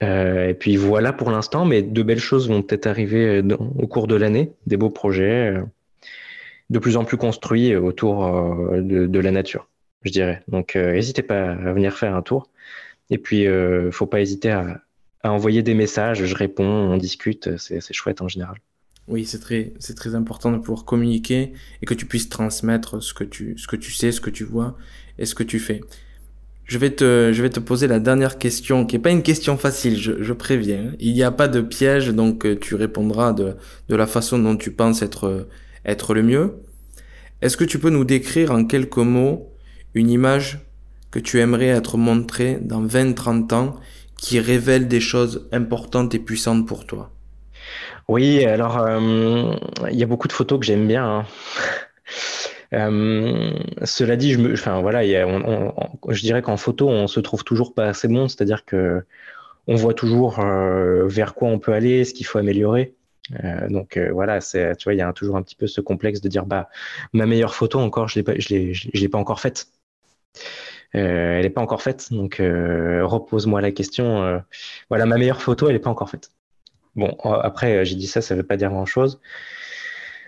Et 0.00 0.54
puis 0.58 0.76
voilà 0.76 1.12
pour 1.12 1.30
l'instant, 1.30 1.64
mais 1.64 1.80
de 1.80 2.02
belles 2.02 2.18
choses 2.18 2.48
vont 2.48 2.62
peut-être 2.62 2.86
arriver 2.88 3.40
au 3.78 3.86
cours 3.86 4.08
de 4.08 4.16
l'année, 4.16 4.52
des 4.66 4.76
beaux 4.76 4.90
projets, 4.90 5.54
de 6.70 6.78
plus 6.80 6.96
en 6.96 7.04
plus 7.04 7.16
construits 7.16 7.76
autour 7.76 8.28
de, 8.72 9.06
de 9.06 9.18
la 9.20 9.30
nature, 9.30 9.68
je 10.02 10.10
dirais. 10.10 10.42
Donc 10.48 10.74
n'hésitez 10.74 11.22
pas 11.22 11.52
à 11.52 11.72
venir 11.72 11.94
faire 11.94 12.16
un 12.16 12.22
tour. 12.22 12.48
Et 13.10 13.18
puis 13.18 13.46
euh, 13.46 13.90
faut 13.90 14.06
pas 14.06 14.20
hésiter 14.20 14.50
à, 14.50 14.82
envoyer 15.24 15.62
des 15.62 15.74
messages, 15.74 16.24
je 16.24 16.34
réponds, 16.34 16.64
on 16.64 16.96
discute, 16.96 17.56
c'est 17.56 17.92
chouette 17.92 18.22
en 18.22 18.28
général. 18.28 18.56
Oui, 19.06 19.24
c'est 19.24 19.38
très, 19.38 19.72
très 19.94 20.14
important 20.16 20.50
de 20.50 20.58
pouvoir 20.58 20.84
communiquer 20.84 21.52
et 21.80 21.86
que 21.86 21.94
tu 21.94 22.06
puisses 22.06 22.28
transmettre 22.28 23.00
ce 23.02 23.14
que 23.14 23.22
tu, 23.22 23.56
ce 23.56 23.68
que 23.68 23.76
tu 23.76 23.92
sais, 23.92 24.10
ce 24.10 24.20
que 24.20 24.30
tu 24.30 24.42
vois 24.42 24.76
et 25.18 25.26
ce 25.26 25.36
que 25.36 25.44
tu 25.44 25.60
fais. 25.60 25.80
Je 26.64 26.78
vais 26.78 26.90
te, 26.90 27.30
je 27.32 27.42
vais 27.42 27.50
te 27.50 27.60
poser 27.60 27.86
la 27.86 28.00
dernière 28.00 28.38
question, 28.38 28.84
qui 28.84 28.96
est 28.96 29.00
pas 29.00 29.10
une 29.10 29.22
question 29.22 29.56
facile, 29.56 29.96
je, 29.96 30.22
je 30.22 30.32
préviens. 30.32 30.92
Il 30.98 31.12
n'y 31.12 31.22
a 31.22 31.30
pas 31.30 31.48
de 31.48 31.60
piège, 31.60 32.08
donc 32.08 32.46
euh, 32.46 32.56
tu 32.56 32.74
répondras 32.74 33.32
de, 33.32 33.54
de 33.88 33.96
la 33.96 34.06
façon 34.06 34.38
dont 34.38 34.56
tu 34.56 34.72
penses 34.72 35.02
être, 35.02 35.48
être 35.84 36.14
le 36.14 36.22
mieux. 36.22 36.54
Est-ce 37.42 37.56
que 37.56 37.64
tu 37.64 37.78
peux 37.80 37.90
nous 37.90 38.04
décrire 38.04 38.52
en 38.52 38.64
quelques 38.64 38.96
mots 38.98 39.52
une 39.94 40.10
image 40.10 40.60
que 41.12 41.20
tu 41.20 41.38
aimerais 41.38 41.68
être 41.68 41.96
montrée 41.96 42.58
dans 42.60 42.84
20-30 42.84 43.54
ans 43.54 43.76
qui 44.16 44.40
révèle 44.40 44.88
des 44.88 45.00
choses 45.00 45.48
importantes 45.52 46.14
et 46.14 46.18
puissantes 46.18 46.66
pour 46.66 46.86
toi? 46.86 47.10
Oui, 48.08 48.44
alors 48.44 48.78
euh, 48.78 49.54
il 49.90 49.96
y 49.96 50.02
a 50.02 50.06
beaucoup 50.06 50.26
de 50.26 50.32
photos 50.32 50.58
que 50.58 50.66
j'aime 50.66 50.88
bien. 50.88 51.04
Hein. 51.04 51.26
Euh, 52.74 53.52
cela 53.84 54.16
dit, 54.16 54.32
je, 54.32 54.38
me, 54.38 54.54
enfin, 54.54 54.80
voilà, 54.80 55.04
je 55.04 56.20
dirais 56.22 56.40
qu'en 56.40 56.56
photo, 56.56 56.88
on 56.88 57.06
se 57.06 57.20
trouve 57.20 57.44
toujours 57.44 57.74
pas 57.74 57.84
assez 57.84 58.08
bon, 58.08 58.28
c'est-à-dire 58.28 58.64
que 58.64 59.04
on 59.66 59.74
voit 59.74 59.92
toujours 59.92 60.40
euh, 60.40 61.06
vers 61.06 61.34
quoi 61.34 61.48
on 61.48 61.58
peut 61.58 61.74
aller, 61.74 62.06
ce 62.06 62.14
qu'il 62.14 62.24
faut 62.24 62.38
améliorer. 62.38 62.94
donc 63.68 63.98
voilà, 63.98 64.40
tu 64.40 64.84
vois, 64.84 64.94
il 64.94 64.96
y 64.96 65.02
a 65.02 65.12
toujours 65.12 65.36
un 65.36 65.42
petit 65.42 65.54
peu 65.54 65.66
ce 65.66 65.82
complexe 65.82 66.22
de 66.22 66.30
dire, 66.30 66.46
bah, 66.46 66.70
ma 67.12 67.26
meilleure 67.26 67.54
photo 67.54 67.78
encore, 67.78 68.08
je 68.08 68.14
l'ai 68.14 68.22
pas, 68.22 68.38
je 68.38 68.48
l'ai, 68.48 68.72
je 68.72 68.88
l'ai 68.94 69.08
pas 69.10 69.18
encore 69.18 69.40
faite. 69.40 69.66
Elle 70.92 71.42
n'est 71.42 71.50
pas 71.50 71.60
encore 71.62 71.82
faite, 71.82 72.12
donc 72.12 72.36
repose-moi 72.38 73.60
la 73.60 73.72
question. 73.72 74.42
voilà, 74.88 75.06
ma 75.06 75.18
meilleure 75.18 75.42
photo, 75.42 75.68
elle 75.68 75.74
n'est 75.74 75.78
pas 75.78 75.90
encore 75.90 76.10
faite. 76.10 76.30
Bon, 76.96 77.16
après, 77.24 77.78
euh, 77.78 77.84
j'ai 77.84 77.94
dit 77.94 78.06
ça, 78.06 78.20
ça 78.20 78.34
ne 78.34 78.40
veut 78.40 78.46
pas 78.46 78.56
dire 78.56 78.70
grand-chose. 78.70 79.20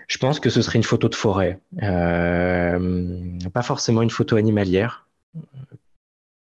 Je 0.09 0.18
pense 0.18 0.40
que 0.40 0.50
ce 0.50 0.62
serait 0.62 0.79
une 0.79 0.85
photo 0.85 1.09
de 1.09 1.14
forêt, 1.14 1.61
euh, 1.83 3.38
pas 3.53 3.62
forcément 3.62 4.03
une 4.03 4.11
photo 4.11 4.37
animalière, 4.37 5.09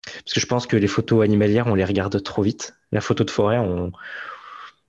parce 0.05 0.35
que 0.35 0.41
je 0.41 0.47
pense 0.47 0.67
que 0.67 0.77
les 0.77 0.87
photos 0.87 1.25
animalières, 1.25 1.67
on 1.67 1.75
les 1.75 1.85
regarde 1.85 2.23
trop 2.23 2.43
vite. 2.43 2.77
La 2.93 3.01
photo 3.01 3.25
de 3.25 3.31
forêt, 3.31 3.59
on, 3.59 3.93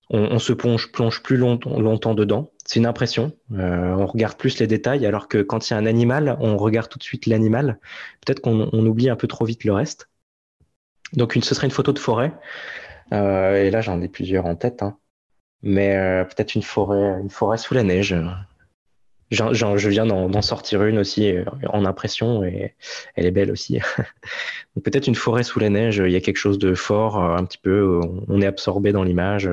on, 0.10 0.40
se 0.40 0.54
plonge, 0.54 0.92
plus 1.24 1.38
longtemps, 1.38 1.80
longtemps 1.80 2.14
dedans. 2.14 2.52
C'est 2.66 2.80
une 2.80 2.86
impression. 2.86 3.34
Euh, 3.54 3.94
on 3.94 4.06
regarde 4.06 4.38
plus 4.38 4.60
les 4.60 4.68
détails, 4.68 5.06
alors 5.06 5.28
que 5.28 5.42
quand 5.42 5.70
il 5.70 5.74
y 5.74 5.76
a 5.76 5.80
un 5.80 5.86
animal, 5.86 6.38
on 6.40 6.58
regarde 6.58 6.90
tout 6.90 7.00
de 7.00 7.04
suite 7.04 7.26
l'animal. 7.26 7.80
Peut-être 8.26 8.40
qu'on 8.40 8.70
oublie 8.72 9.10
un 9.10 9.16
peu 9.16 9.28
trop 9.28 9.46
vite 9.46 9.64
le 9.64 9.74
reste. 9.74 10.10
Donc, 11.14 11.36
une, 11.36 11.44
ce 11.44 11.56
serait 11.56 11.68
une 11.68 11.72
photo 11.72 11.94
de 11.94 12.00
forêt. 12.00 12.34
et 13.12 13.70
là, 13.70 13.82
j'en 13.82 14.02
ai 14.02 14.08
plusieurs 14.08 14.46
en 14.46 14.56
tête. 14.56 14.84
Hein 14.84 14.98
mais 15.64 15.96
euh, 15.96 16.24
peut-être 16.24 16.56
une 16.56 16.64
forêt, 16.64 17.20
une 17.22 17.30
forêt 17.30 17.58
sous 17.58 17.74
la 17.74 17.84
neige. 17.84 18.16
je 19.32 19.90
viens 19.90 20.06
d'en 20.06 20.42
sortir 20.42 20.84
une 20.84 21.00
aussi 21.00 21.32
euh, 21.32 21.44
en 21.70 21.86
impression 21.86 22.44
et 22.44 22.76
elle 23.16 23.26
est 23.26 23.32
belle 23.32 23.52
aussi. 23.52 23.80
peut-être 24.84 25.08
une 25.08 25.16
forêt 25.16 25.44
sous 25.44 25.60
la 25.60 25.70
neige, 25.70 26.02
il 26.04 26.12
y 26.12 26.16
a 26.16 26.22
quelque 26.22 26.38
chose 26.38 26.60
de 26.60 26.74
fort, 26.76 27.22
euh, 27.22 27.36
un 27.36 27.44
petit 27.46 27.58
peu, 27.58 28.00
on 28.28 28.42
est 28.42 28.46
absorbé 28.46 28.92
dans 28.92 29.04
l'image. 29.04 29.50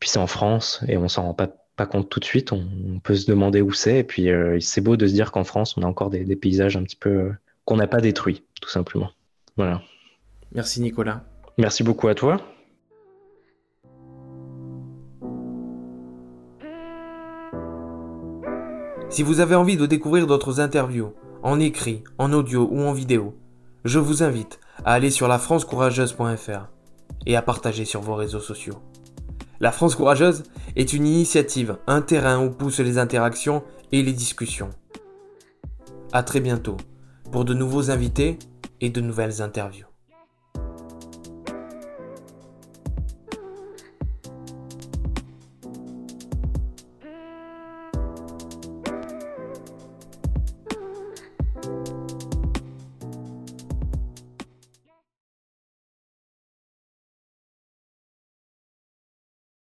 Puis 0.00 0.10
c'est 0.10 0.18
en 0.18 0.26
France 0.26 0.82
et 0.88 0.96
on 0.96 1.08
s'en 1.08 1.24
rend 1.24 1.34
pas, 1.34 1.48
pas 1.76 1.86
compte 1.86 2.08
tout 2.08 2.20
de 2.20 2.24
suite. 2.24 2.52
On, 2.52 3.00
peut 3.02 3.16
se 3.16 3.26
demander 3.26 3.60
où 3.60 3.72
c'est. 3.72 3.98
Et 3.98 4.04
puis 4.04 4.28
c'est 4.60 4.80
beau 4.80 4.96
de 4.96 5.06
se 5.06 5.12
dire 5.12 5.32
qu'en 5.32 5.44
France, 5.44 5.76
on 5.76 5.82
a 5.82 5.86
encore 5.86 6.10
des, 6.10 6.24
des 6.24 6.36
paysages 6.36 6.76
un 6.76 6.82
petit 6.82 6.96
peu 6.96 7.32
qu'on 7.64 7.76
n'a 7.76 7.86
pas 7.86 8.00
détruits, 8.00 8.44
tout 8.60 8.70
simplement. 8.70 9.10
Voilà. 9.56 9.82
Merci 10.52 10.80
Nicolas. 10.80 11.24
Merci 11.58 11.82
beaucoup 11.82 12.08
à 12.08 12.14
toi. 12.14 12.40
Si 19.10 19.22
vous 19.22 19.40
avez 19.40 19.54
envie 19.54 19.76
de 19.76 19.86
découvrir 19.86 20.26
d'autres 20.26 20.60
interviews, 20.60 21.14
en 21.42 21.58
écrit, 21.60 22.04
en 22.18 22.32
audio 22.32 22.68
ou 22.70 22.80
en 22.82 22.92
vidéo, 22.92 23.34
je 23.84 23.98
vous 23.98 24.22
invite 24.22 24.60
à 24.84 24.92
aller 24.92 25.10
sur 25.10 25.28
lafrancecourageuse.fr 25.28 26.68
et 27.26 27.36
à 27.36 27.42
partager 27.42 27.84
sur 27.84 28.00
vos 28.00 28.14
réseaux 28.14 28.40
sociaux. 28.40 28.74
La 29.60 29.72
France 29.72 29.96
Courageuse 29.96 30.44
est 30.76 30.92
une 30.92 31.06
initiative, 31.06 31.78
un 31.88 32.00
terrain 32.00 32.44
où 32.44 32.50
poussent 32.50 32.78
les 32.78 32.98
interactions 32.98 33.64
et 33.90 34.02
les 34.04 34.12
discussions. 34.12 34.70
A 36.12 36.22
très 36.22 36.40
bientôt 36.40 36.76
pour 37.32 37.44
de 37.44 37.54
nouveaux 37.54 37.90
invités 37.90 38.38
et 38.80 38.90
de 38.90 39.00
nouvelles 39.00 39.42
interviews. 39.42 39.87